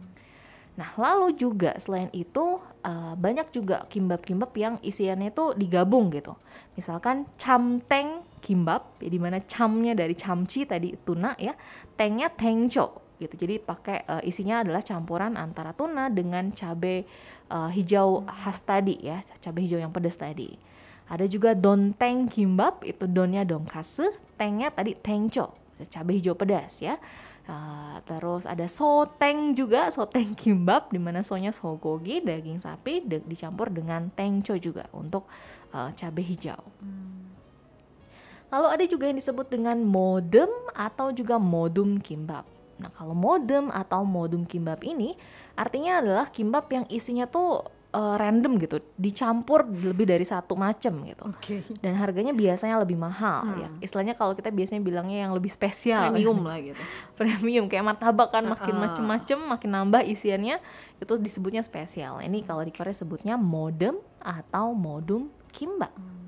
Nah, 0.74 0.90
lalu 0.98 1.38
juga 1.38 1.78
selain 1.78 2.10
itu 2.10 2.58
uh, 2.82 3.14
banyak 3.14 3.54
juga 3.54 3.86
kimbap-kimbap 3.86 4.52
yang 4.58 4.76
isiannya 4.82 5.30
itu 5.30 5.54
digabung 5.54 6.10
gitu. 6.10 6.34
Misalkan 6.74 7.30
camteng 7.38 8.26
kimbap, 8.42 8.98
ya, 8.98 9.10
di 9.14 9.22
mana 9.22 9.38
camnya 9.46 9.94
dari 9.94 10.18
camci 10.18 10.66
tadi 10.66 10.98
tuna 11.06 11.38
ya, 11.38 11.54
tengnya 11.94 12.34
tengco 12.34 13.06
gitu. 13.22 13.38
Jadi 13.38 13.62
pakai 13.62 13.98
uh, 14.10 14.24
isinya 14.26 14.66
adalah 14.66 14.82
campuran 14.82 15.38
antara 15.38 15.78
tuna 15.78 16.10
dengan 16.10 16.50
cabai 16.50 17.06
uh, 17.54 17.70
hijau 17.70 18.26
khas 18.26 18.58
tadi 18.66 18.98
ya, 18.98 19.22
cabai 19.38 19.70
hijau 19.70 19.78
yang 19.78 19.94
pedas 19.94 20.18
tadi. 20.18 20.58
Ada 21.06 21.30
juga 21.30 21.54
donteng 21.54 22.26
kimbap, 22.26 22.82
itu 22.82 23.06
donnya 23.06 23.46
donkasu, 23.46 24.10
tengnya 24.34 24.74
tadi 24.74 24.98
tengco, 24.98 25.54
cabai 25.94 26.18
hijau 26.18 26.34
pedas 26.34 26.82
ya. 26.82 26.98
Uh, 27.44 28.00
terus 28.08 28.48
ada 28.48 28.66
soteng 28.72 29.52
juga, 29.52 29.92
soteng 29.92 30.32
kimbap 30.34 30.90
di 30.90 30.98
mana 30.98 31.22
sonya 31.22 31.52
sogogi 31.52 32.24
daging 32.24 32.64
sapi 32.64 33.04
de 33.04 33.20
dicampur 33.20 33.68
dengan 33.68 34.08
tengco 34.16 34.56
juga 34.56 34.88
untuk 34.96 35.28
uh, 35.76 35.92
cabai 35.94 36.24
hijau. 36.24 36.64
Hmm. 36.80 37.14
Lalu 38.48 38.68
ada 38.70 38.86
juga 38.86 39.10
yang 39.10 39.18
disebut 39.18 39.50
dengan 39.50 39.82
modem 39.82 40.48
atau 40.72 41.10
juga 41.10 41.36
modum 41.36 42.00
kimbap. 42.00 42.53
Nah, 42.84 42.92
kalau 42.92 43.16
modem 43.16 43.72
atau 43.72 44.04
modum 44.04 44.44
kimbap 44.44 44.84
ini 44.84 45.16
artinya 45.56 46.04
adalah 46.04 46.28
kimbap 46.28 46.68
yang 46.68 46.84
isinya 46.92 47.24
tuh 47.24 47.64
uh, 47.94 48.16
random 48.18 48.58
gitu, 48.60 48.82
dicampur 48.98 49.64
lebih 49.70 50.10
dari 50.10 50.26
satu 50.26 50.58
macam 50.58 51.06
gitu. 51.06 51.24
Okay. 51.40 51.64
Dan 51.80 51.96
harganya 51.96 52.34
biasanya 52.34 52.82
lebih 52.82 52.98
mahal 53.00 53.48
hmm. 53.48 53.62
ya. 53.62 53.70
Istilahnya 53.80 54.18
kalau 54.18 54.34
kita 54.34 54.50
biasanya 54.50 54.82
bilangnya 54.82 55.30
yang 55.30 55.32
lebih 55.32 55.54
spesial. 55.54 56.12
Premium 56.12 56.44
lah 56.50 56.60
gitu. 56.60 56.84
Premium 57.16 57.66
kayak 57.70 57.86
martabak 57.86 58.34
kan 58.34 58.44
makin 58.44 58.76
uh. 58.76 58.82
macem-macem, 58.90 59.40
makin 59.40 59.70
nambah 59.72 60.02
isiannya 60.04 60.60
itu 61.00 61.14
disebutnya 61.22 61.62
spesial. 61.64 62.20
Ini 62.20 62.44
kalau 62.44 62.66
di 62.66 62.74
Korea 62.74 62.92
sebutnya 62.92 63.38
modem 63.40 63.96
atau 64.20 64.74
modum 64.74 65.30
kimbap. 65.54 65.94
Hmm. 65.94 66.24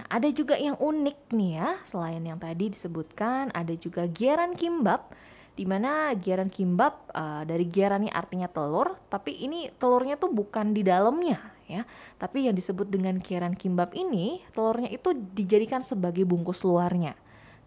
Nah, 0.00 0.06
ada 0.06 0.28
juga 0.32 0.56
yang 0.56 0.80
unik 0.80 1.34
nih 1.34 1.50
ya, 1.60 1.68
selain 1.84 2.24
yang 2.24 2.40
tadi 2.40 2.72
disebutkan, 2.72 3.52
ada 3.52 3.74
juga 3.76 4.08
geran 4.08 4.56
kimbap 4.56 5.12
di 5.54 5.64
mana 5.68 6.14
giaran 6.16 6.48
kimbap 6.48 7.10
uh, 7.12 7.42
dari 7.44 7.68
giaran 7.68 8.06
ini 8.06 8.12
artinya 8.12 8.48
telur 8.48 8.96
tapi 9.12 9.34
ini 9.44 9.68
telurnya 9.76 10.16
tuh 10.16 10.32
bukan 10.32 10.72
di 10.72 10.80
dalamnya 10.86 11.40
ya. 11.68 11.82
Tapi 12.16 12.48
yang 12.48 12.56
disebut 12.56 12.88
dengan 12.88 13.18
giaran 13.20 13.54
kimbap 13.54 13.94
ini 13.94 14.40
telurnya 14.50 14.88
itu 14.90 15.14
dijadikan 15.14 15.84
sebagai 15.84 16.24
bungkus 16.24 16.62
luarnya 16.66 17.14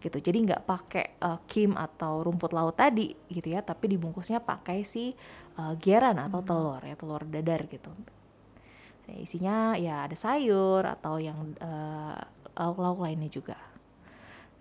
gitu. 0.04 0.20
Jadi 0.20 0.38
nggak 0.44 0.62
pakai 0.68 1.06
uh, 1.24 1.40
kim 1.48 1.76
atau 1.76 2.20
rumput 2.20 2.52
laut 2.52 2.76
tadi 2.76 3.16
gitu 3.32 3.48
ya 3.48 3.64
tapi 3.64 3.96
dibungkusnya 3.96 4.44
pakai 4.44 4.84
si 4.84 5.16
uh, 5.56 5.72
giaran 5.80 6.20
atau 6.20 6.40
hmm. 6.44 6.48
telur 6.48 6.80
ya 6.84 6.94
telur 6.96 7.22
dadar 7.24 7.64
gitu. 7.68 7.90
Nah, 9.04 9.16
isinya 9.20 9.76
ya 9.76 10.08
ada 10.08 10.16
sayur 10.16 10.84
atau 10.84 11.20
yang 11.20 11.52
uh, 11.60 12.16
lauk-lauk 12.56 13.04
lainnya 13.04 13.28
juga 13.28 13.73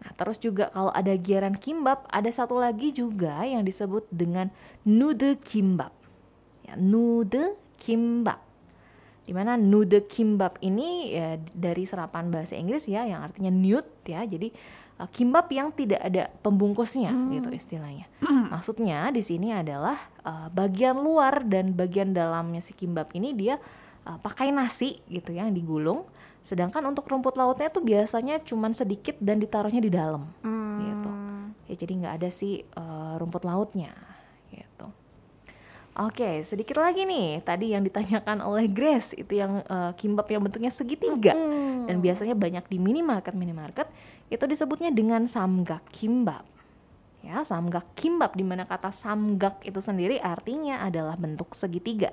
Nah, 0.03 0.11
terus 0.19 0.37
juga 0.37 0.67
kalau 0.69 0.91
ada 0.91 1.15
giaran 1.15 1.55
kimbap, 1.55 2.03
ada 2.11 2.27
satu 2.27 2.59
lagi 2.59 2.91
juga 2.91 3.39
yang 3.47 3.63
disebut 3.63 4.11
dengan 4.11 4.51
nude 4.83 5.39
kimbap. 5.39 5.95
Ya, 6.67 6.75
nude 6.75 7.55
kimbap. 7.79 8.43
Di 9.23 9.31
mana 9.31 9.55
nude 9.55 10.03
kimbap 10.03 10.59
ini 10.59 11.15
ya 11.15 11.39
dari 11.55 11.87
serapan 11.87 12.27
bahasa 12.27 12.59
Inggris 12.59 12.91
ya 12.91 13.07
yang 13.07 13.23
artinya 13.23 13.47
nude 13.47 14.03
ya. 14.03 14.27
Jadi 14.27 14.51
uh, 14.99 15.07
kimbap 15.07 15.47
yang 15.55 15.71
tidak 15.71 16.03
ada 16.03 16.27
pembungkusnya 16.43 17.15
hmm. 17.15 17.39
gitu 17.39 17.49
istilahnya. 17.55 18.11
Hmm. 18.19 18.51
Maksudnya 18.51 19.07
di 19.15 19.23
sini 19.23 19.55
adalah 19.55 19.95
uh, 20.27 20.51
bagian 20.51 20.99
luar 20.99 21.47
dan 21.47 21.71
bagian 21.71 22.11
dalamnya 22.11 22.59
si 22.59 22.75
kimbap 22.75 23.15
ini 23.15 23.31
dia 23.31 23.55
uh, 24.03 24.19
pakai 24.19 24.51
nasi 24.51 24.99
gitu 25.07 25.31
ya 25.31 25.47
yang 25.47 25.55
digulung 25.55 26.03
Sedangkan 26.43 26.83
untuk 26.83 27.07
rumput 27.07 27.39
lautnya 27.39 27.71
tuh 27.71 27.79
biasanya 27.79 28.43
cuman 28.43 28.75
sedikit 28.75 29.15
dan 29.23 29.39
ditaruhnya 29.39 29.79
di 29.79 29.87
dalam, 29.87 30.27
hmm. 30.43 30.79
gitu. 30.83 31.11
Ya 31.71 31.75
jadi 31.79 31.93
nggak 32.03 32.13
ada 32.19 32.29
sih 32.29 32.67
uh, 32.75 33.15
rumput 33.15 33.47
lautnya, 33.47 33.95
gitu. 34.51 34.91
Oke, 35.93 36.43
sedikit 36.43 36.83
lagi 36.83 37.07
nih. 37.07 37.39
Tadi 37.47 37.71
yang 37.71 37.87
ditanyakan 37.87 38.43
oleh 38.43 38.67
Grace 38.67 39.15
itu 39.15 39.39
yang 39.39 39.63
uh, 39.71 39.95
kimbap 39.95 40.27
yang 40.27 40.43
bentuknya 40.43 40.73
segitiga 40.73 41.31
hmm. 41.31 41.87
dan 41.87 42.03
biasanya 42.03 42.35
banyak 42.35 42.65
di 42.67 42.77
minimarket 42.81 43.31
minimarket 43.37 43.87
itu 44.27 44.43
disebutnya 44.43 44.91
dengan 44.91 45.23
samgak 45.29 45.85
kimbap. 45.95 46.43
Ya, 47.23 47.39
samgak 47.47 47.87
kimbap 47.95 48.35
di 48.35 48.43
mana 48.43 48.67
kata 48.67 48.91
samgak 48.91 49.63
itu 49.63 49.79
sendiri 49.79 50.19
artinya 50.19 50.83
adalah 50.83 51.15
bentuk 51.15 51.55
segitiga. 51.55 52.11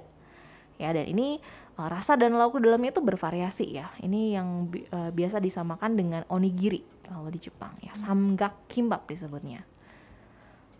Ya, 0.81 0.97
dan 0.97 1.05
ini 1.05 1.37
uh, 1.77 1.88
rasa 1.93 2.16
dan 2.16 2.33
lauk 2.33 2.57
di 2.57 2.64
dalamnya 2.64 2.97
itu 2.97 3.05
bervariasi 3.05 3.66
ya. 3.77 3.93
Ini 4.01 4.40
yang 4.40 4.73
bi 4.73 4.88
uh, 4.88 5.12
biasa 5.12 5.37
disamakan 5.37 5.93
dengan 5.93 6.23
onigiri 6.33 6.81
kalau 7.05 7.29
di 7.29 7.37
Jepang 7.37 7.77
ya. 7.85 7.93
Samgak 7.93 8.57
kimbap 8.73 9.05
disebutnya. 9.05 9.69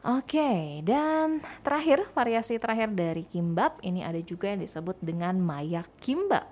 Oke, 0.01 0.41
okay, 0.41 0.61
dan 0.81 1.45
terakhir 1.61 2.09
variasi 2.17 2.57
terakhir 2.57 2.89
dari 2.97 3.29
kimbap 3.29 3.77
ini 3.85 4.01
ada 4.01 4.17
juga 4.25 4.49
yang 4.49 4.65
disebut 4.65 4.97
dengan 5.05 5.37
mayak 5.37 5.85
kimbap. 6.01 6.49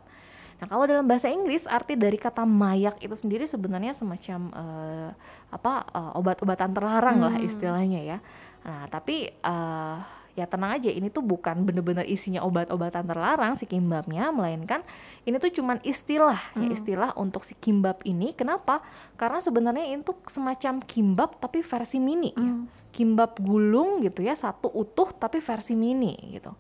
Nah, 0.61 0.67
kalau 0.67 0.85
dalam 0.85 1.09
bahasa 1.09 1.33
Inggris 1.33 1.65
arti 1.65 1.97
dari 1.97 2.21
kata 2.21 2.45
mayak 2.45 3.01
itu 3.01 3.17
sendiri 3.17 3.49
sebenarnya 3.49 3.97
semacam 3.97 4.53
uh, 4.53 5.11
apa 5.49 5.87
uh, 5.97 6.13
obat-obatan 6.21 6.77
terlarang 6.77 7.25
hmm. 7.25 7.27
lah 7.31 7.37
istilahnya 7.41 8.01
ya. 8.05 8.19
Nah, 8.69 8.85
tapi 8.91 9.33
uh, 9.41 9.97
ya 10.39 10.47
tenang 10.47 10.79
aja 10.79 10.87
ini 10.87 11.11
tuh 11.11 11.27
bukan 11.27 11.67
bener-bener 11.67 12.07
isinya 12.07 12.47
obat-obatan 12.47 13.03
terlarang 13.03 13.59
si 13.59 13.67
kimbabnya 13.67 14.31
melainkan 14.31 14.87
ini 15.27 15.35
tuh 15.43 15.51
cuman 15.51 15.83
istilah 15.83 16.39
ya, 16.55 16.55
hmm. 16.55 16.63
ya 16.63 16.69
istilah 16.79 17.11
untuk 17.19 17.43
si 17.43 17.59
kimbab 17.59 17.99
ini 18.07 18.31
kenapa 18.39 18.79
karena 19.19 19.43
sebenarnya 19.43 19.91
ini 19.91 20.07
tuh 20.07 20.15
semacam 20.31 20.79
kimbab 20.87 21.43
tapi 21.43 21.67
versi 21.67 21.99
mini 21.99 22.31
ya. 22.31 22.39
hmm. 22.39 22.63
ya 22.63 22.79
kimbab 22.89 23.37
gulung 23.39 24.01
gitu 24.01 24.25
ya 24.25 24.35
satu 24.35 24.73
utuh 24.73 25.13
tapi 25.13 25.39
versi 25.39 25.77
mini 25.77 26.17
gitu 26.35 26.51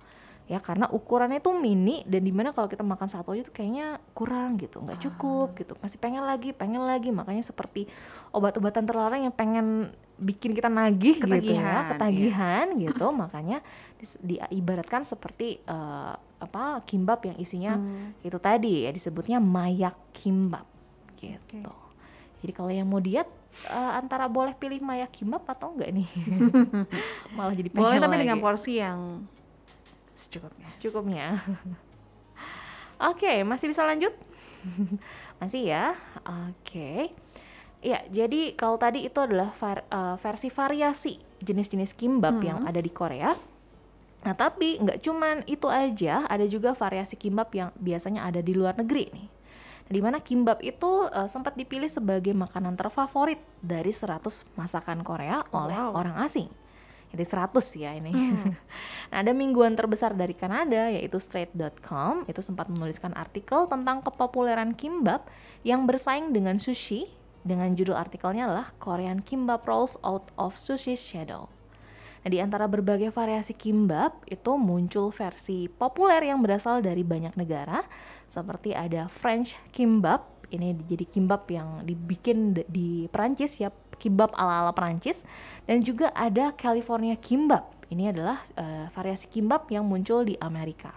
ya 0.49 0.63
karena 0.65 0.89
ukurannya 0.89 1.45
tuh 1.45 1.53
mini 1.53 2.01
dan 2.09 2.25
di 2.25 2.33
mana 2.33 2.57
kalau 2.57 2.73
kita 2.73 2.81
makan 2.81 3.05
satu 3.05 3.37
aja 3.37 3.45
tuh 3.45 3.53
kayaknya 3.53 4.01
kurang 4.17 4.57
gitu 4.57 4.81
nggak 4.81 4.97
cukup 4.97 5.53
ah. 5.53 5.57
gitu 5.61 5.73
masih 5.77 5.99
pengen 6.01 6.25
lagi 6.25 6.57
pengen 6.57 6.89
lagi 6.89 7.13
makanya 7.13 7.45
seperti 7.45 7.85
obat-obatan 8.33 8.89
terlarang 8.89 9.29
yang 9.29 9.35
pengen 9.37 9.93
bikin 10.19 10.51
kita 10.51 10.67
nagih 10.67 11.23
ketagihan, 11.23 11.39
gitu 11.41 11.53
ya 11.55 11.75
ketagihan 11.95 12.67
iya. 12.75 12.91
gitu 12.91 13.07
makanya 13.15 13.59
di, 13.95 14.07
diibaratkan 14.35 15.07
seperti 15.07 15.63
uh, 15.71 16.15
apa 16.39 16.83
kimbab 16.83 17.23
yang 17.23 17.39
isinya 17.39 17.79
hmm. 17.79 18.27
itu 18.27 18.39
tadi 18.43 18.87
ya 18.87 18.91
disebutnya 18.91 19.39
mayak 19.39 19.95
kimbab 20.11 20.67
gitu 21.19 21.63
okay. 21.63 22.43
jadi 22.43 22.53
kalau 22.55 22.71
yang 22.71 22.87
mau 22.91 22.99
diet 23.03 23.27
uh, 23.67 23.99
antara 23.99 24.31
boleh 24.31 24.55
pilih 24.55 24.79
mayak 24.79 25.11
kimbab 25.11 25.43
atau 25.47 25.75
enggak 25.75 25.91
nih 25.91 26.09
malah 27.39 27.55
jadi 27.55 27.69
pengen 27.71 27.83
boleh 27.83 27.99
tapi 27.99 28.15
lagi. 28.15 28.23
dengan 28.23 28.39
porsi 28.39 28.73
yang 28.79 29.27
secukupnya 30.15 30.67
secukupnya 30.67 31.27
oke 33.11 33.19
okay, 33.19 33.43
masih 33.43 33.71
bisa 33.71 33.83
lanjut 33.83 34.15
masih 35.43 35.71
ya 35.71 35.95
oke 36.27 36.55
okay. 36.63 37.15
Ya 37.79 38.03
jadi 38.11 38.59
kalau 38.59 38.75
tadi 38.75 39.07
itu 39.07 39.19
adalah 39.23 39.55
var, 39.55 39.87
uh, 39.91 40.17
versi 40.19 40.51
variasi 40.51 41.15
jenis-jenis 41.39 41.95
kimbab 41.95 42.43
hmm. 42.43 42.47
yang 42.47 42.59
ada 42.67 42.83
di 42.83 42.91
Korea 42.91 43.35
nah 44.19 44.35
tapi 44.35 44.83
nggak 44.83 44.99
cuman 44.99 45.47
itu 45.47 45.71
aja 45.71 46.27
ada 46.27 46.43
juga 46.43 46.75
variasi 46.75 47.15
kimbab 47.15 47.55
yang 47.55 47.71
biasanya 47.79 48.27
ada 48.27 48.43
di 48.43 48.51
luar 48.51 48.75
negeri 48.75 49.15
nih 49.15 49.29
nah, 49.87 49.93
di 49.95 50.01
mana 50.03 50.19
kimbab 50.19 50.59
itu 50.59 51.07
uh, 51.07 51.31
sempat 51.31 51.55
dipilih 51.55 51.87
sebagai 51.87 52.35
makanan 52.35 52.75
terfavorit 52.75 53.39
dari 53.63 53.95
100 53.95 54.27
masakan 54.59 55.07
Korea 55.07 55.47
oleh 55.55 55.79
wow. 55.79 55.95
orang 55.95 56.19
asing 56.27 56.51
jadi 57.09 57.25
100 57.25 57.81
ya 57.81 57.91
ini. 57.97 58.13
Hmm. 58.13 58.53
nah, 59.11 59.17
ada 59.25 59.33
mingguan 59.33 59.73
terbesar 59.73 60.13
dari 60.13 60.37
Kanada 60.37 60.93
yaitu 60.93 61.17
straight.com 61.17 62.29
itu 62.29 62.41
sempat 62.45 62.69
menuliskan 62.69 63.17
artikel 63.17 63.65
tentang 63.65 64.05
kepopuleran 64.05 64.77
kimbap 64.77 65.25
yang 65.65 65.89
bersaing 65.89 66.37
dengan 66.37 66.61
sushi 66.61 67.09
dengan 67.47 67.75
judul 67.75 67.95
artikelnya 67.95 68.49
adalah 68.49 68.73
Korean 68.81 69.23
Kimbap 69.23 69.67
Rolls 69.67 69.99
Out 70.03 70.31
of 70.39 70.59
Sushi 70.59 70.99
Shadow. 70.99 71.51
Nah, 72.23 72.29
di 72.35 72.43
antara 72.43 72.67
berbagai 72.67 73.15
variasi 73.15 73.55
kimbap 73.55 74.27
itu 74.27 74.59
muncul 74.59 75.15
versi 75.15 75.71
populer 75.71 76.27
yang 76.27 76.43
berasal 76.43 76.83
dari 76.83 77.07
banyak 77.07 77.39
negara 77.39 77.87
seperti 78.27 78.75
ada 78.75 79.07
French 79.07 79.55
kimbap, 79.71 80.27
ini 80.51 80.77
jadi 80.85 81.05
kimbap 81.07 81.49
yang 81.49 81.85
dibikin 81.87 82.53
di 82.69 83.07
Perancis 83.09 83.61
ya 83.63 83.73
kimbap 83.97 84.33
ala-ala 84.37 84.73
Perancis 84.73 85.25
dan 85.65 85.81
juga 85.81 86.13
ada 86.13 86.53
California 86.55 87.17
kimbap. 87.17 87.75
Ini 87.89 88.13
adalah 88.13 88.45
uh, 88.61 88.87
variasi 88.93 89.33
kimbap 89.33 89.73
yang 89.73 89.89
muncul 89.89 90.21
di 90.21 90.37
Amerika. 90.45 90.93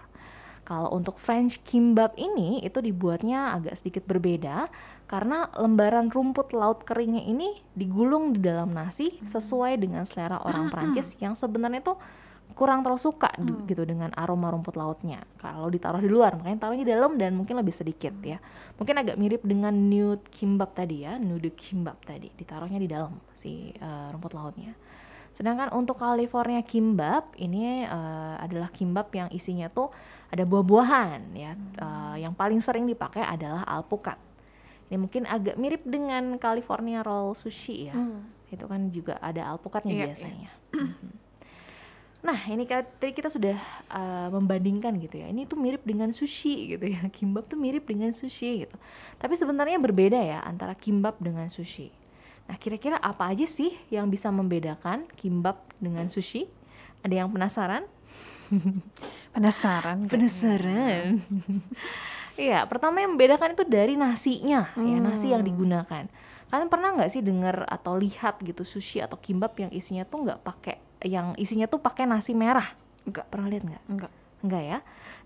Kalau 0.62 0.94
untuk 0.94 1.18
French 1.18 1.58
kimbap 1.66 2.14
ini 2.14 2.62
itu 2.62 2.78
dibuatnya 2.78 3.58
agak 3.58 3.74
sedikit 3.74 4.06
berbeda 4.06 4.70
karena 5.10 5.50
lembaran 5.58 6.06
rumput 6.06 6.54
laut 6.54 6.86
keringnya 6.86 7.26
ini 7.26 7.58
digulung 7.74 8.30
di 8.30 8.40
dalam 8.40 8.70
nasi 8.70 9.18
sesuai 9.26 9.74
dengan 9.82 10.06
selera 10.06 10.38
orang 10.46 10.70
Prancis 10.70 11.18
yang 11.18 11.34
sebenarnya 11.34 11.82
tuh 11.82 11.98
kurang 12.54 12.84
terlalu 12.84 13.00
suka 13.00 13.32
hmm. 13.32 13.66
gitu 13.66 13.82
dengan 13.82 14.14
aroma 14.14 14.52
rumput 14.52 14.76
lautnya. 14.78 15.24
Kalau 15.40 15.66
ditaruh 15.66 15.98
di 15.98 16.06
luar 16.06 16.38
makanya 16.38 16.68
taruhnya 16.68 16.84
di 16.86 16.92
dalam 16.94 17.18
dan 17.18 17.34
mungkin 17.34 17.58
lebih 17.58 17.74
sedikit 17.74 18.14
ya. 18.22 18.38
Mungkin 18.78 18.94
agak 19.02 19.16
mirip 19.18 19.42
dengan 19.42 19.74
nude 19.74 20.22
kimbap 20.30 20.76
tadi 20.76 21.02
ya 21.08 21.18
nude 21.18 21.50
kimbap 21.58 21.98
tadi. 22.06 22.30
Ditaruhnya 22.30 22.78
di 22.78 22.86
dalam 22.86 23.18
si 23.34 23.72
uh, 23.82 24.12
rumput 24.14 24.32
lautnya. 24.36 24.76
Sedangkan 25.32 25.72
untuk 25.72 25.96
California 25.96 26.60
kimbap 26.60 27.32
ini 27.40 27.88
uh, 27.88 28.36
adalah 28.36 28.68
kimbap 28.68 29.08
yang 29.16 29.32
isinya 29.32 29.72
tuh 29.72 29.88
ada 30.32 30.48
buah-buahan 30.48 31.20
ya. 31.36 31.52
Uh, 31.76 32.16
yang 32.16 32.32
paling 32.32 32.58
sering 32.64 32.88
dipakai 32.88 33.20
adalah 33.20 33.68
alpukat. 33.68 34.16
Ini 34.88 34.96
mungkin 34.96 35.28
agak 35.28 35.60
mirip 35.60 35.84
dengan 35.84 36.40
California 36.40 37.04
roll 37.04 37.36
sushi 37.36 37.92
ya. 37.92 37.96
Hmm. 37.96 38.24
Itu 38.48 38.64
kan 38.64 38.88
juga 38.88 39.20
ada 39.20 39.52
alpukatnya 39.52 39.92
Iya, 39.92 40.04
biasanya. 40.08 40.50
Mhm. 40.72 41.10
Nah, 42.22 42.38
ini 42.46 42.62
ka- 42.70 42.86
tadi 42.86 43.10
kita 43.10 43.26
sudah 43.26 43.58
uh, 43.90 44.30
membandingkan 44.30 44.94
gitu 45.02 45.18
ya. 45.18 45.26
Ini 45.26 45.42
tuh 45.42 45.58
mirip 45.58 45.82
dengan 45.82 46.14
sushi 46.14 46.78
gitu 46.78 46.86
ya. 46.86 47.02
Kimbap 47.16 47.50
tuh 47.50 47.58
mirip 47.58 47.84
dengan 47.84 48.14
sushi 48.14 48.64
gitu. 48.64 48.76
Tapi 49.18 49.34
sebenarnya 49.34 49.76
berbeda 49.82 50.22
ya 50.22 50.38
antara 50.46 50.72
kimbap 50.78 51.18
dengan 51.18 51.50
sushi. 51.50 51.90
Nah, 52.46 52.56
kira-kira 52.56 52.96
apa 53.02 53.26
aja 53.26 53.42
sih 53.44 53.74
yang 53.90 54.06
bisa 54.06 54.30
membedakan 54.30 55.08
kimbap 55.18 55.66
dengan 55.82 56.06
sushi? 56.06 56.46
Ada 57.02 57.26
yang 57.26 57.28
penasaran? 57.34 57.90
Penasaran? 59.34 60.08
Penasaran. 60.08 61.18
Iya, 62.32 62.64
pertama 62.64 63.04
yang 63.04 63.12
membedakan 63.12 63.52
itu 63.52 63.60
dari 63.68 63.92
nasinya, 63.92 64.72
ya 64.72 64.96
nasi 65.04 65.36
yang 65.36 65.44
digunakan. 65.44 66.08
Kalian 66.48 66.68
pernah 66.72 66.96
nggak 66.96 67.12
sih 67.12 67.20
dengar 67.20 67.68
atau 67.68 67.92
lihat 67.92 68.40
gitu 68.40 68.64
sushi 68.64 69.04
atau 69.04 69.20
kimbap 69.20 69.52
yang 69.60 69.68
isinya 69.68 70.08
tuh 70.08 70.24
nggak 70.24 70.40
pakai, 70.40 70.80
yang 71.04 71.36
isinya 71.36 71.68
tuh 71.68 71.84
pakai 71.84 72.08
nasi 72.08 72.32
merah? 72.32 72.64
Enggak. 73.04 73.28
Pernah 73.28 73.48
lihat 73.52 73.64
nggak? 73.68 73.82
Enggak. 73.84 74.12
Enggak 74.42 74.62
ya. 74.64 74.78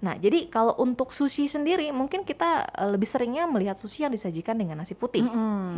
Nah, 0.02 0.14
jadi 0.18 0.50
kalau 0.50 0.74
untuk 0.82 1.14
sushi 1.14 1.46
sendiri 1.46 1.88
mungkin 1.94 2.26
kita 2.26 2.66
eh, 2.74 2.90
lebih 2.90 3.06
seringnya 3.06 3.46
melihat 3.46 3.78
sushi 3.78 4.02
yang 4.02 4.10
disajikan 4.10 4.58
dengan 4.58 4.82
nasi 4.82 4.98
putih, 4.98 5.24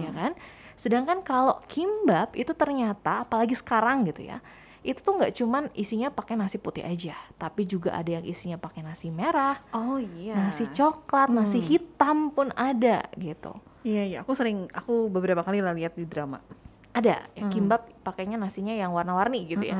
ya 0.00 0.10
kan? 0.16 0.32
Sedangkan 0.80 1.20
kalau 1.20 1.60
kimbap 1.68 2.32
itu 2.40 2.56
ternyata 2.56 3.28
apalagi 3.28 3.52
sekarang 3.52 4.08
gitu 4.08 4.24
ya. 4.26 4.40
Itu 4.88 5.04
tuh 5.04 5.20
nggak 5.20 5.36
cuman 5.36 5.68
isinya 5.76 6.08
pakai 6.08 6.32
nasi 6.32 6.56
putih 6.56 6.80
aja, 6.80 7.12
tapi 7.36 7.68
juga 7.68 7.92
ada 7.92 8.08
yang 8.08 8.24
isinya 8.24 8.56
pakai 8.56 8.80
nasi 8.80 9.12
merah, 9.12 9.60
Oh 9.76 10.00
iya. 10.00 10.32
nasi 10.32 10.64
coklat, 10.64 11.28
nasi 11.28 11.60
hitam 11.60 12.32
pun 12.32 12.48
ada 12.56 13.04
gitu. 13.20 13.52
Iya 13.84 14.02
iya. 14.08 14.18
Aku 14.24 14.32
sering, 14.32 14.64
aku 14.72 15.12
beberapa 15.12 15.44
kali 15.44 15.60
lah 15.60 15.76
lihat 15.76 15.92
di 15.92 16.08
drama. 16.08 16.40
Ada 16.88 17.20
ya 17.36 17.46
kimbap 17.52 17.84
pakainya 18.00 18.40
nasinya 18.40 18.72
yang 18.72 18.90
warna-warni 18.90 19.44
gitu 19.44 19.60
ya. 19.60 19.76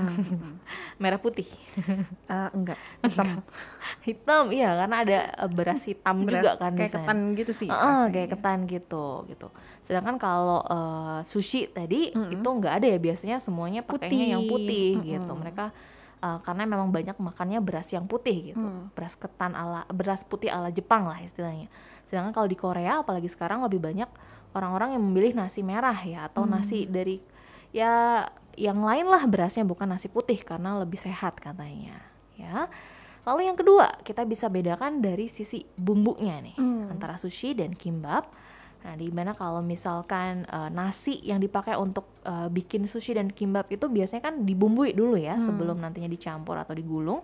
Merah 1.03 1.16
putih. 1.16 1.49
Eh, 2.29 2.49
enggak. 2.57 2.77
Hitam. 3.01 3.40
hitam 4.05 4.44
iya 4.53 4.77
karena 4.77 4.97
ada 5.03 5.18
eh, 5.33 5.51
beras 5.51 5.83
hitam 5.88 6.23
juga 6.29 6.55
Beras 6.55 6.61
kan 6.61 6.73
di 6.77 6.79
kayak 6.85 6.92
ketan 7.01 7.18
gitu 7.33 7.53
sih. 7.57 7.68
Rasanya. 7.73 8.12
kayak 8.12 8.29
ketan 8.37 8.59
gitu 8.68 9.05
gitu. 9.25 9.49
Sedangkan 9.88 10.20
kalau 10.20 10.61
eh, 10.68 11.24
sushi 11.24 11.64
tadi 11.72 12.12
itu 12.12 12.44
nggak 12.44 12.85
ada 12.85 12.87
ya 12.92 13.01
biasanya 13.01 13.40
semuanya 13.40 13.81
pakainya 13.81 14.37
yang 14.37 14.44
Putih. 14.44 15.01
putih 15.01 15.16
gitu. 15.16 15.33
Mereka 15.33 15.72
eh, 16.20 16.38
karena 16.44 16.62
memang 16.68 16.92
banyak 16.92 17.16
makannya 17.16 17.64
beras 17.64 17.88
yang 17.96 18.05
putih 18.05 18.53
gitu. 18.53 18.68
Beras 18.92 19.16
ketan 19.16 19.57
ala 19.57 19.88
beras 19.88 20.29
putih 20.29 20.53
ala 20.53 20.68
Jepang 20.68 21.09
lah 21.09 21.16
istilahnya. 21.24 21.72
Sedangkan 22.05 22.37
kalau 22.37 22.44
di 22.44 22.61
Korea 22.61 23.01
apalagi 23.01 23.33
sekarang 23.33 23.64
lebih 23.64 23.81
banyak 23.81 24.12
orang-orang 24.53 25.01
yang 25.01 25.03
memilih 25.09 25.33
nasi 25.40 25.64
merah 25.64 25.96
ya 25.96 26.29
atau 26.29 26.44
nasi 26.44 26.85
dari 26.85 27.24
ya 27.72 28.24
yang 28.61 28.85
lain 28.85 29.09
lah 29.09 29.24
berasnya 29.24 29.64
bukan 29.64 29.88
nasi 29.88 30.12
putih 30.12 30.37
karena 30.44 30.77
lebih 30.77 31.01
sehat 31.01 31.40
katanya 31.40 31.96
ya. 32.37 32.68
Lalu 33.24 33.44
yang 33.44 33.61
kedua, 33.61 33.92
kita 34.05 34.24
bisa 34.24 34.48
bedakan 34.48 35.05
dari 35.05 35.29
sisi 35.29 35.61
bumbunya 35.77 36.40
nih 36.44 36.57
antara 36.92 37.16
sushi 37.16 37.57
dan 37.57 37.72
kimbap. 37.72 38.29
Nah, 38.88 38.96
di 38.96 39.12
mana 39.12 39.37
kalau 39.37 39.61
misalkan 39.61 40.48
eh, 40.48 40.70
nasi 40.72 41.20
yang 41.20 41.44
dipakai 41.44 41.77
untuk 41.77 42.09
eh, 42.24 42.48
bikin 42.48 42.88
sushi 42.88 43.20
dan 43.20 43.29
kimbap 43.29 43.68
itu 43.68 43.85
biasanya 43.85 44.33
kan 44.33 44.48
dibumbui 44.48 44.96
dulu 44.96 45.20
ya 45.20 45.37
sebelum 45.37 45.77
nantinya 45.77 46.09
dicampur 46.09 46.57
atau 46.57 46.72
digulung. 46.72 47.20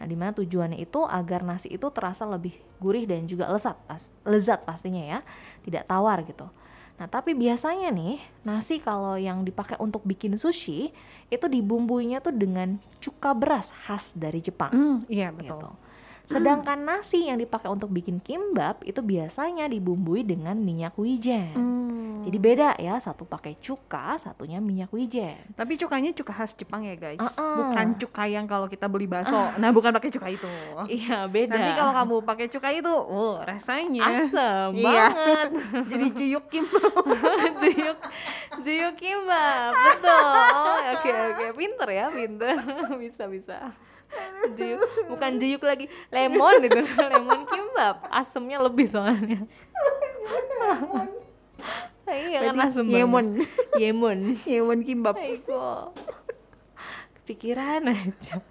Nah, 0.00 0.08
di 0.08 0.16
mana 0.16 0.32
tujuannya 0.32 0.80
itu 0.80 1.04
agar 1.04 1.44
nasi 1.44 1.68
itu 1.68 1.84
terasa 1.92 2.24
lebih 2.24 2.56
gurih 2.80 3.04
dan 3.04 3.28
juga 3.28 3.52
lezat, 3.52 3.76
pas, 3.84 4.08
lezat 4.24 4.64
pastinya 4.64 5.04
ya, 5.04 5.18
tidak 5.62 5.84
tawar 5.84 6.24
gitu. 6.24 6.48
Nah, 6.96 7.06
tapi 7.06 7.36
biasanya 7.36 7.92
nih, 7.92 8.16
nasi 8.42 8.80
kalau 8.80 9.20
yang 9.20 9.44
dipakai 9.44 9.76
untuk 9.78 10.02
bikin 10.08 10.34
sushi 10.40 10.90
itu 11.28 11.46
dibumbuinya 11.46 12.24
tuh 12.24 12.32
dengan 12.32 12.80
cuka 13.04 13.36
beras 13.36 13.68
khas 13.70 14.16
dari 14.16 14.40
Jepang 14.40 14.72
Hmm, 14.72 14.98
iya 15.12 15.28
betul. 15.28 15.60
gitu. 15.60 15.68
Sedangkan 16.24 16.78
nasi 16.80 17.26
yang 17.26 17.36
dipakai 17.36 17.68
untuk 17.68 17.90
bikin 17.90 18.18
kimbap 18.18 18.80
itu 18.82 19.00
biasanya 19.00 19.66
dibumbui 19.66 20.22
dengan 20.22 20.54
minyak 20.56 20.94
wijen. 20.96 21.52
Hmm. 21.52 21.90
Jadi 22.22 22.38
beda 22.38 22.78
ya, 22.78 23.02
satu 23.02 23.26
pakai 23.26 23.58
cuka, 23.58 24.14
satunya 24.14 24.62
minyak 24.62 24.94
wijen. 24.94 25.34
Tapi 25.58 25.74
cukanya 25.74 26.14
cuka 26.14 26.30
khas 26.30 26.54
Jepang 26.54 26.86
ya 26.86 26.94
guys. 26.94 27.18
Uh-uh. 27.18 27.74
Bukan 27.74 27.98
cuka 27.98 28.30
yang 28.30 28.46
kalau 28.46 28.70
kita 28.70 28.86
beli 28.86 29.10
bakso. 29.10 29.34
Nah 29.58 29.74
bukan 29.74 29.90
pakai 29.90 30.10
cuka 30.14 30.30
itu. 30.30 30.46
Iya, 30.86 31.26
beda. 31.26 31.58
Nanti 31.58 31.74
kalau 31.74 31.90
kamu 31.90 32.14
pakai 32.22 32.46
cuka 32.46 32.70
itu, 32.70 32.94
oh 32.94 33.42
rasanya 33.42 34.06
asem 34.06 34.78
Iya. 34.78 35.10
banget. 35.10 35.48
jadi 35.90 36.06
juyuk 36.14 36.46
kim. 36.46 36.64
juyuk 37.60 37.98
juyuk 38.62 38.94
kimbap 38.94 39.72
betul 39.72 40.28
oh 40.54 40.78
oke 40.94 41.10
oke 41.10 41.44
pinter 41.56 41.88
ya 41.88 42.06
pinter 42.12 42.56
bisa 43.02 43.24
bisa 43.26 43.56
juyuk. 44.58 44.90
Bukan 45.08 45.30
juyuk 45.38 45.62
lagi 45.64 45.86
lemon 46.08 46.62
itu 46.64 46.80
lemon 47.12 47.40
kimbap. 47.48 48.06
Asemnya 48.08 48.58
lebih 48.62 48.86
soalnya. 48.88 49.44
Iya 52.12 52.52
kan 52.52 52.56
asem 52.68 52.86
yemon. 52.92 53.46
yemon. 53.80 54.36
Yemon 54.44 54.80
kimbap. 54.84 55.16
Aiko 55.16 55.94
kepikiran 57.22 57.86
aja. 57.86 58.42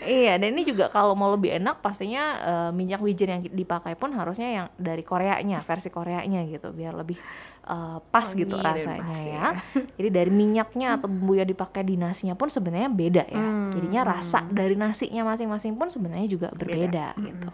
Iya, 0.00 0.40
dan 0.40 0.56
ini 0.56 0.64
juga 0.64 0.88
kalau 0.88 1.12
mau 1.12 1.28
lebih 1.36 1.60
enak 1.60 1.84
pastinya 1.84 2.24
eh, 2.40 2.70
minyak 2.72 3.04
wijen 3.04 3.36
yang 3.36 3.42
dipakai 3.44 4.00
pun 4.00 4.16
harusnya 4.16 4.48
yang 4.48 4.66
dari 4.80 5.04
Koreanya, 5.04 5.60
versi 5.60 5.92
Koreanya 5.92 6.40
gitu, 6.48 6.72
biar 6.72 6.96
lebih 6.96 7.20
eh, 7.70 7.98
pas 8.10 8.26
gitu 8.26 8.58
Wangi 8.58 8.66
dan 8.66 8.74
rasanya 8.74 9.02
pas 9.06 9.20
ya. 9.22 9.30
ya. 9.30 9.46
Jadi 10.02 10.08
dari 10.10 10.32
minyaknya 10.34 10.98
atau 10.98 11.06
bumbu 11.06 11.38
yang 11.38 11.46
dipakai 11.46 11.86
di 11.86 11.94
nasinya 11.94 12.34
pun 12.34 12.50
sebenarnya 12.50 12.90
beda 12.90 13.24
ya. 13.30 13.38
Hmm. 13.38 13.70
Jadinya 13.70 14.00
rasa 14.02 14.42
dari 14.50 14.74
nasinya 14.74 15.22
masing-masing 15.30 15.78
pun 15.78 15.86
sebenarnya 15.86 16.26
juga 16.26 16.50
berbeda 16.50 17.14
gitu. 17.22 17.48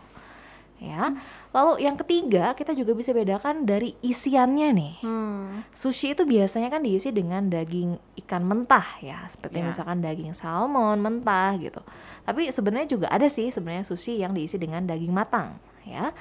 Ya. 0.76 1.08
Lalu 1.56 1.88
yang 1.88 1.96
ketiga, 1.96 2.52
kita 2.52 2.76
juga 2.76 2.92
bisa 2.92 3.16
bedakan 3.16 3.64
dari 3.64 3.96
isiannya 4.04 4.68
nih. 4.76 4.94
Hmm. 5.00 5.64
Sushi 5.72 6.12
itu 6.12 6.28
biasanya 6.28 6.68
kan 6.68 6.84
diisi 6.84 7.08
dengan 7.16 7.48
daging 7.48 7.96
ikan 8.24 8.44
mentah 8.44 9.00
ya, 9.00 9.24
seperti 9.24 9.64
Ya. 9.64 9.72
misalkan 9.72 10.04
daging 10.04 10.36
salmon 10.36 11.00
mentah 11.00 11.56
gitu. 11.56 11.80
Tapi 12.28 12.52
sebenarnya 12.52 12.92
juga 12.92 13.08
ada 13.08 13.24
sih 13.24 13.48
sebenarnya 13.48 13.88
sushi 13.88 14.20
yang 14.20 14.36
diisi 14.36 14.60
dengan 14.60 14.84
daging 14.84 15.16
matang 15.16 15.56
ya. 15.88 16.12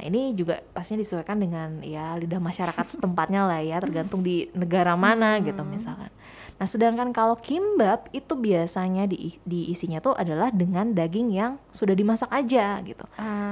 Nah 0.00 0.08
ini 0.08 0.32
juga 0.32 0.64
pastinya 0.72 1.04
disesuaikan 1.04 1.36
dengan 1.36 1.84
ya 1.84 2.16
lidah 2.16 2.40
masyarakat 2.40 2.96
setempatnya 2.96 3.44
lah 3.44 3.60
ya, 3.60 3.76
tergantung 3.84 4.24
di 4.24 4.48
negara 4.56 4.96
mana 4.96 5.36
gitu 5.44 5.60
misalkan. 5.60 6.08
Nah 6.56 6.64
sedangkan 6.64 7.12
kalau 7.12 7.36
kimbap 7.36 8.08
itu 8.16 8.32
biasanya 8.32 9.04
di, 9.04 9.36
diisinya 9.44 10.00
tuh 10.00 10.16
adalah 10.16 10.48
dengan 10.48 10.96
daging 10.96 11.36
yang 11.36 11.60
sudah 11.68 11.92
dimasak 11.92 12.32
aja 12.32 12.80
gitu. 12.80 13.04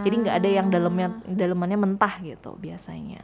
Jadi 0.09 0.15
nggak 0.25 0.37
ada 0.41 0.49
yang 0.49 0.73
dalamnya 0.73 1.13
dalemannya 1.29 1.77
mentah 1.77 2.17
gitu 2.25 2.57
biasanya. 2.57 3.21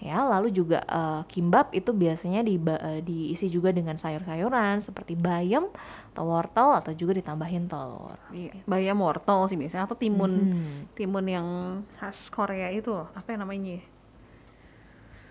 Ya, 0.00 0.24
lalu 0.24 0.48
juga 0.48 0.80
eh, 0.80 1.20
kimbap 1.28 1.76
itu 1.76 1.92
biasanya 1.92 2.40
diba- 2.40 2.80
eh, 2.80 3.04
diisi 3.04 3.52
juga 3.52 3.68
dengan 3.68 3.94
sayur-sayuran 3.94 4.80
seperti 4.80 5.12
bayam 5.12 5.68
atau 6.10 6.24
wortel 6.24 6.72
atau 6.72 6.96
juga 6.96 7.12
ditambahin 7.12 7.68
telur. 7.68 8.16
Iya, 8.32 8.64
bayam 8.64 9.04
wortel 9.04 9.44
sih 9.46 9.60
biasanya 9.60 9.84
atau 9.84 9.94
timun 9.94 10.48
Hmm. 10.48 10.78
timun 10.96 11.26
yang 11.28 11.48
khas 12.00 12.32
Korea 12.32 12.72
itu 12.72 12.96
apa 13.12 13.28
yang 13.28 13.44
namanya? 13.44 13.76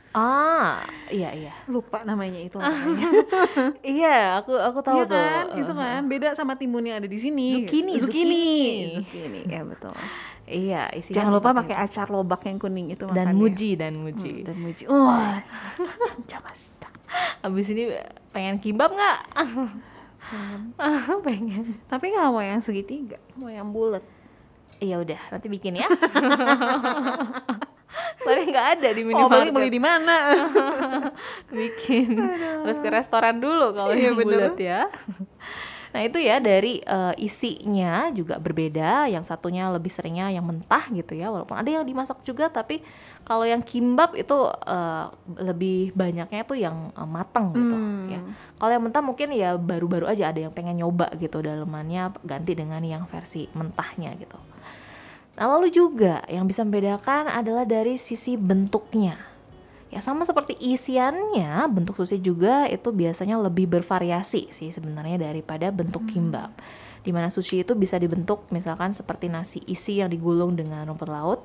Ah, 0.10 0.82
iya 1.10 1.30
iya. 1.34 1.54
Lupa 1.70 2.02
namanya 2.02 2.38
itu 2.38 2.58
namanya. 2.62 3.10
Iya, 3.82 4.42
aku 4.42 4.54
aku 4.54 4.80
tahu 4.82 5.02
Iya 5.02 5.06
tuh. 5.06 5.18
kan, 5.18 5.44
gitu 5.58 5.74
kan. 5.74 6.02
Beda 6.06 6.34
sama 6.34 6.58
timun 6.58 6.82
yang 6.82 6.98
ada 6.98 7.06
di 7.06 7.18
sini. 7.18 7.62
Zucchini, 7.62 7.94
zucchini, 7.98 8.38
zucchini. 8.38 8.90
zucchini. 9.02 9.42
Ya 9.50 9.62
betul. 9.62 9.94
Iya, 10.50 10.90
isinya 10.92 11.22
Jangan 11.22 11.32
lupa 11.32 11.50
pakai 11.54 11.76
acar 11.78 12.10
lobak 12.10 12.42
yang 12.44 12.58
kuning 12.58 12.90
itu 12.90 13.06
dan 13.08 13.30
makannya. 13.30 13.38
muji 13.38 13.70
dan 13.76 13.94
muji. 13.96 14.32
Hmm, 14.36 14.46
dan 14.50 14.56
muji. 14.58 14.84
Wah. 14.86 15.38
Jamasta. 16.30 16.90
Abis 17.40 17.70
ini 17.70 17.94
pengen 18.30 18.58
kimbap 18.58 18.90
nggak? 18.90 19.20
pengen. 21.28 21.78
Tapi 21.86 22.06
nggak 22.10 22.28
mau 22.28 22.42
yang 22.42 22.60
segitiga, 22.60 23.22
mau 23.34 23.48
yang 23.48 23.70
bulat. 23.70 24.02
Iya 24.80 24.98
udah, 24.98 25.20
nanti 25.30 25.48
bikin 25.48 25.76
ya. 25.76 25.88
Soalnya 28.20 28.46
nggak 28.48 28.68
ada 28.74 28.90
di 28.90 29.02
Oh, 29.02 29.08
beli 29.08 29.16
minimarket. 29.16 29.54
beli 29.54 29.70
di 29.70 29.82
mana? 29.82 30.16
bikin. 31.52 32.08
Terus 32.64 32.78
ke 32.78 32.90
restoran 32.90 33.38
dulu 33.38 33.70
kalau 33.72 33.92
Iya, 33.92 34.12
yang 34.12 34.16
bulat 34.18 34.56
ya. 34.56 34.82
Nah 35.89 36.02
itu 36.06 36.21
ya 36.21 36.38
dari 36.38 36.82
uh, 36.86 37.17
isinya 37.17 38.13
juga 38.13 38.38
berbeda. 38.38 39.10
Yang 39.10 39.34
satunya 39.34 39.69
lebih 39.73 39.89
seringnya 39.89 40.30
yang 40.30 40.45
mentah 40.45 40.86
gitu 40.93 41.17
ya, 41.17 41.34
walaupun 41.34 41.58
ada 41.58 41.69
yang 41.69 41.86
dimasak 41.86 42.21
juga. 42.21 42.49
Tapi 42.49 42.82
kalau 43.25 43.45
yang 43.45 43.62
kimbap 43.65 44.13
itu 44.13 44.38
uh, 44.49 45.10
lebih 45.41 45.93
banyaknya 45.97 46.45
tuh 46.45 46.58
yang 46.58 46.93
uh, 46.93 47.10
matang 47.10 47.54
gitu 47.58 47.75
Hmm. 47.75 48.10
ya. 48.10 48.21
Kalau 48.58 48.71
yang 48.73 48.84
mentah 48.86 49.02
mungkin 49.02 49.34
ya 49.34 49.58
baru-baru 49.58 50.10
aja 50.10 50.30
ada 50.30 50.45
yang 50.45 50.54
pengen 50.54 50.82
nyoba 50.82 51.10
gitu 51.17 51.41
dalemannya 51.41 52.13
ganti 52.25 52.54
dengan 52.54 52.82
yang 52.86 53.06
versi 53.10 53.45
mentahnya 53.54 54.13
gitu. 54.17 54.38
Nah 55.39 55.45
lalu 55.56 55.71
juga 55.71 56.19
yang 56.28 56.43
bisa 56.45 56.67
membedakan 56.67 57.32
adalah 57.32 57.63
dari 57.63 57.95
sisi 57.95 58.36
bentuknya. 58.36 59.15
Ya 59.89 60.06
sama 60.06 60.21
seperti 60.21 60.54
isiannya, 60.54 61.65
bentuk 61.73 61.97
sushi 61.97 62.21
juga 62.21 62.69
itu 62.69 62.93
biasanya 62.93 63.41
lebih 63.41 63.65
bervariasi 63.65 64.54
sih 64.54 64.69
sebenarnya 64.69 65.17
daripada 65.17 65.73
bentuk 65.73 66.06
kimbap. 66.06 66.54
Di 67.02 67.10
mana 67.10 67.34
sushi 67.34 67.65
itu 67.65 67.73
bisa 67.73 67.97
dibentuk 67.97 68.45
misalkan 68.54 68.93
seperti 68.93 69.34
nasi 69.34 69.65
isi 69.65 69.97
yang 69.97 70.13
digulung 70.13 70.54
dengan 70.54 70.86
rumput 70.86 71.10
laut. 71.10 71.41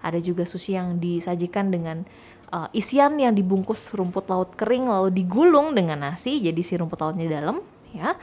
Ada 0.00 0.16
juga 0.16 0.48
sushi 0.48 0.80
yang 0.80 0.96
disajikan 0.96 1.68
dengan 1.68 2.08
uh, 2.56 2.72
isian 2.72 3.20
yang 3.20 3.36
dibungkus 3.36 3.92
rumput 3.92 4.32
laut 4.32 4.56
kering 4.56 4.88
lalu 4.88 5.12
digulung 5.12 5.76
dengan 5.76 6.08
nasi 6.08 6.40
jadi 6.40 6.60
si 6.64 6.80
rumput 6.80 7.04
lautnya 7.04 7.28
di 7.28 7.32
dalam 7.36 7.60
ya. 7.92 8.16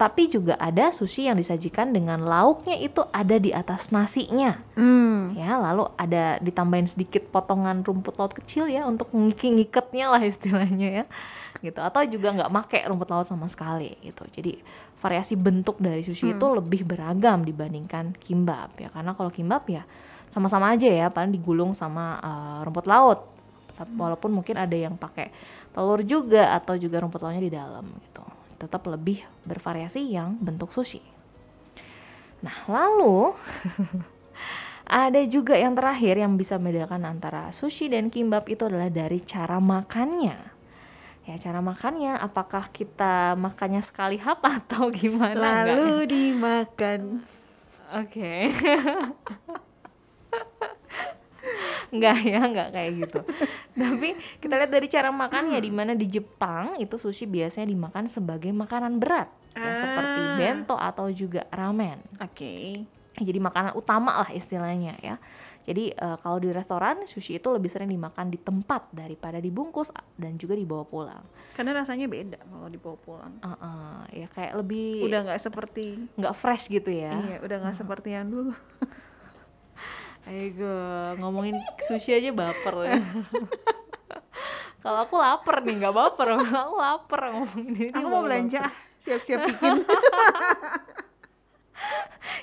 Tapi 0.00 0.32
juga 0.32 0.56
ada 0.56 0.88
sushi 0.88 1.28
yang 1.28 1.36
disajikan 1.36 1.92
dengan 1.92 2.24
lauknya 2.24 2.72
itu 2.80 3.04
ada 3.12 3.36
di 3.36 3.52
atas 3.52 3.92
nasinya. 3.92 4.56
Hmm. 4.72 5.36
ya 5.36 5.60
lalu 5.60 5.84
ada 6.00 6.40
ditambahin 6.40 6.88
sedikit 6.88 7.28
potongan 7.28 7.84
rumput 7.84 8.16
laut 8.16 8.32
kecil 8.32 8.64
ya 8.72 8.88
untuk 8.88 9.12
ngiki 9.12 9.52
ngiketnya 9.60 10.08
lah 10.08 10.24
istilahnya 10.24 10.88
ya 10.88 11.04
gitu. 11.60 11.84
Atau 11.84 12.08
juga 12.08 12.32
nggak 12.32 12.48
make 12.48 12.80
rumput 12.88 13.12
laut 13.12 13.28
sama 13.28 13.44
sekali 13.52 13.92
gitu. 14.00 14.24
Jadi 14.32 14.56
variasi 14.96 15.36
bentuk 15.36 15.76
dari 15.76 16.00
sushi 16.00 16.32
itu 16.32 16.46
lebih 16.48 16.88
beragam 16.88 17.44
dibandingkan 17.44 18.16
kimbap 18.16 18.80
ya. 18.80 18.88
Karena 18.88 19.12
kalau 19.12 19.28
kimbap 19.28 19.68
ya 19.68 19.84
sama-sama 20.32 20.72
aja 20.72 20.88
ya 20.88 21.12
paling 21.12 21.36
digulung 21.36 21.76
sama 21.76 22.16
eh, 22.24 22.58
rumput 22.64 22.88
laut. 22.88 23.20
Walaupun 23.80 24.32
mungkin 24.32 24.60
ada 24.60 24.76
yang 24.76 24.96
pakai 24.96 25.28
telur 25.72 26.00
juga 26.04 26.56
atau 26.56 26.76
juga 26.76 27.00
rumput 27.00 27.20
lautnya 27.20 27.44
di 27.44 27.52
dalam 27.52 27.84
gitu 28.00 28.09
tetap 28.60 28.84
lebih 28.84 29.24
bervariasi 29.48 30.12
yang 30.12 30.36
bentuk 30.36 30.68
sushi 30.68 31.00
nah 32.44 32.68
lalu 32.68 33.32
ada 34.90 35.22
juga 35.22 35.54
yang 35.54 35.78
terakhir 35.78 36.18
yang 36.18 36.34
bisa 36.34 36.58
membedakan 36.58 37.06
antara 37.06 37.54
sushi 37.54 37.86
dan 37.86 38.10
kimbap 38.10 38.50
itu 38.50 38.66
adalah 38.66 38.90
dari 38.90 39.22
cara 39.22 39.62
makannya. 39.62 40.34
Ya, 41.30 41.38
cara 41.38 41.62
makannya 41.62 42.18
apakah 42.18 42.74
kita 42.74 43.38
makannya 43.38 43.78
sekali 43.86 44.18
hap 44.18 44.42
atau 44.58 44.90
gimana? 44.90 45.62
Enggak? 45.62 45.78
Lalu 45.78 46.10
dimakan. 46.10 47.22
Oke. 47.94 48.50
Enggak 51.90 52.16
ya, 52.22 52.40
enggak 52.40 52.68
kayak 52.70 52.90
gitu. 52.96 53.20
Tapi 53.80 54.08
kita 54.38 54.54
lihat 54.56 54.70
dari 54.70 54.86
cara 54.86 55.10
makannya 55.10 55.58
di 55.58 55.70
mana 55.70 55.92
di 55.92 56.06
Jepang 56.06 56.78
itu 56.78 56.94
sushi 56.94 57.26
biasanya 57.26 57.66
dimakan 57.66 58.06
sebagai 58.06 58.50
makanan 58.50 58.96
berat. 58.96 59.28
Ya, 59.50 59.74
seperti 59.74 60.20
Ah. 60.20 60.36
bento 60.36 60.74
atau 60.74 61.10
juga 61.10 61.44
ramen. 61.50 61.98
Oke. 62.18 62.86
jadi 63.12 63.36
makanan 63.36 63.74
utama 63.74 64.22
lah 64.22 64.30
istilahnya 64.32 64.96
ya. 64.98 65.18
Jadi 65.60 65.92
eh, 65.92 66.16
kalau 66.18 66.40
di 66.40 66.48
restoran 66.48 67.04
sushi 67.04 67.36
itu 67.36 67.48
lebih 67.52 67.68
sering 67.68 67.86
dimakan 67.86 68.26
di 68.26 68.40
tempat 68.40 68.88
daripada 68.90 69.36
dibungkus 69.36 69.92
dan 70.16 70.34
juga 70.34 70.56
dibawa 70.56 70.88
pulang. 70.88 71.20
Karena 71.52 71.76
rasanya 71.76 72.08
beda 72.08 72.40
kalau 72.40 72.70
dibawa 72.70 72.96
pulang. 72.96 73.32
Eh-eh, 73.36 74.24
ya 74.24 74.26
kayak 74.30 74.52
lebih 74.56 75.04
Udah 75.04 75.20
nggak 75.26 75.40
seperti 75.42 76.00
nggak 76.16 76.32
fresh 76.32 76.70
gitu 76.70 76.88
ya. 76.88 77.12
Iya, 77.12 77.36
udah 77.44 77.56
nggak 77.60 77.76
seperti 77.76 78.08
yang 78.14 78.30
dulu. 78.30 78.54
Ayo 80.28 80.72
ngomongin 81.16 81.56
sushi 81.84 82.12
aja 82.16 82.30
baper 82.34 82.74
ya. 82.84 83.00
kalau 84.82 85.04
aku 85.04 85.16
lapar 85.20 85.60
nih 85.64 85.80
nggak 85.80 85.94
baper, 85.96 86.28
aku 86.64 86.76
lapar 86.76 87.20
ngomongin 87.32 87.72
ini. 87.76 87.86
Aku 87.92 88.08
mau 88.08 88.24
belanja, 88.24 88.64
siap-siap 89.00 89.48
bikin. 89.48 89.80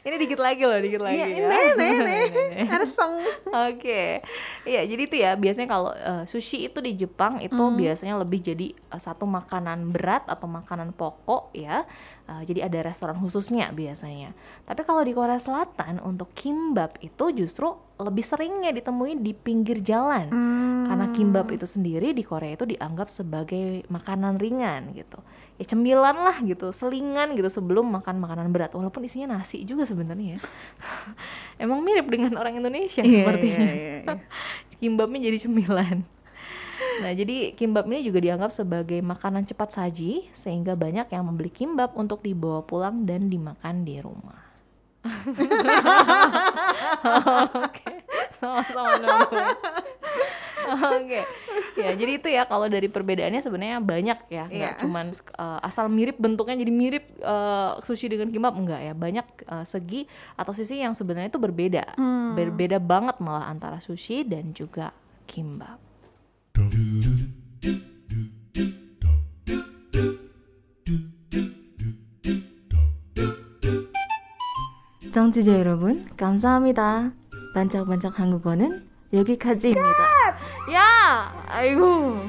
Ini 0.03 0.15
dikit 0.17 0.39
lagi 0.39 0.63
loh, 0.63 0.79
dikit 0.79 1.01
lagi 1.01 1.17
Iya, 1.17 1.27
ya. 1.27 1.47
ini, 1.75 1.87
ini. 1.99 2.19
Ersong. 2.77 3.21
Oke, 3.47 4.21
iya 4.63 4.81
jadi 4.83 5.01
itu 5.03 5.15
ya 5.17 5.35
biasanya 5.35 5.67
kalau 5.67 5.91
eh, 5.91 6.23
sushi 6.23 6.67
itu 6.67 6.79
di 6.79 6.95
Jepang 6.95 7.39
itu 7.39 7.55
biasanya 7.55 8.15
lebih 8.19 8.39
jadi 8.39 8.67
eh, 8.71 9.01
satu 9.01 9.23
makanan 9.23 9.91
berat 9.91 10.27
atau 10.27 10.47
makanan 10.47 10.91
pokok 10.93 11.51
ya. 11.53 11.83
Eh, 12.27 12.41
jadi 12.43 12.67
ada 12.67 12.83
restoran 12.83 13.15
khususnya 13.17 13.71
biasanya. 13.71 14.35
Tapi 14.67 14.81
kalau 14.83 15.01
di 15.01 15.15
Korea 15.15 15.39
Selatan 15.39 16.03
untuk 16.03 16.31
kimbap 16.35 16.99
itu 16.99 17.31
justru 17.31 17.71
lebih 17.97 18.21
seringnya 18.21 18.69
ditemui 18.69 19.17
di 19.17 19.33
pinggir 19.33 19.81
jalan. 19.81 20.29
Karena 20.85 21.09
kimbap 21.11 21.49
itu 21.51 21.65
sendiri 21.65 22.13
di 22.13 22.23
Korea 22.23 22.53
itu 22.53 22.63
dianggap 22.63 23.09
sebagai 23.09 23.83
makanan 23.89 24.37
ringan 24.37 24.93
gitu. 24.93 25.17
Ya 25.57 25.65
cemilan 25.65 26.13
lah 26.13 26.37
gitu, 26.45 26.69
selingan 26.69 27.33
gitu 27.33 27.49
sebelum 27.49 27.89
makan 27.89 28.21
makanan 28.21 28.53
berat. 28.53 28.77
Walaupun 28.77 29.01
isinya 29.09 29.41
nasi 29.41 29.65
juga 29.65 29.89
sebenarnya 29.89 30.37
ya. 30.37 30.39
Emang 31.65 31.81
mirip 31.81 32.05
dengan 32.05 32.37
orang 32.37 32.61
Indonesia 32.61 33.01
Iya, 33.01 33.25
sepertinya. 33.25 33.65
iya, 33.65 33.73
iya, 33.73 33.95
iya. 34.05 34.15
Kimbapnya 34.81 35.19
jadi 35.33 35.37
cemilan. 35.49 36.05
Nah, 36.97 37.13
jadi 37.13 37.53
kimbap 37.53 37.85
ini 37.89 38.05
juga 38.05 38.17
dianggap 38.21 38.49
sebagai 38.49 39.01
makanan 39.01 39.45
cepat 39.45 39.69
saji 39.69 40.29
sehingga 40.33 40.73
banyak 40.73 41.09
yang 41.09 41.25
membeli 41.25 41.49
kimbap 41.49 41.93
untuk 41.93 42.21
dibawa 42.21 42.61
pulang 42.65 43.05
dan 43.05 43.29
dimakan 43.29 43.85
di 43.85 44.01
rumah. 44.01 44.37
Oke, 47.65 48.05
sama-sama 48.33 49.25
nunggu. 50.66 51.04
Oke, 51.04 51.20
ya 51.76 51.90
jadi 51.98 52.12
itu 52.16 52.28
ya 52.30 52.42
kalau 52.46 52.70
dari 52.70 52.86
perbedaannya 52.86 53.42
sebenarnya 53.42 53.78
banyak 53.82 54.18
ya, 54.30 54.44
nggak 54.46 54.74
Iya. 54.76 54.80
cuman 54.80 55.10
uh, 55.36 55.58
asal 55.60 55.90
mirip 55.90 56.16
bentuknya 56.16 56.54
jadi 56.54 56.72
mirip 56.72 57.04
uh, 57.20 57.76
sushi 57.82 58.08
dengan 58.08 58.30
kimbap 58.30 58.54
enggak 58.54 58.80
ya, 58.80 58.94
banyak 58.94 59.26
uh, 59.50 59.66
segi 59.66 60.06
atau 60.38 60.52
sisi 60.54 60.80
yang 60.80 60.94
sebenarnya 60.94 61.34
itu 61.34 61.40
berbeda, 61.42 61.98
berbeda 62.38 62.78
banget 62.78 63.18
malah 63.18 63.50
antara 63.50 63.82
sushi 63.82 64.22
dan 64.22 64.54
juga 64.54 64.94
kimbap. 65.26 65.82
정치자 75.12 75.60
여러분, 75.60 76.06
감사합니다. 76.16 77.12
반짝반짝 77.54 78.18
한국어는 78.18 78.88
여기까지입니다. 79.13 80.03
Ya, 80.71 81.31
ayo. 81.47 82.19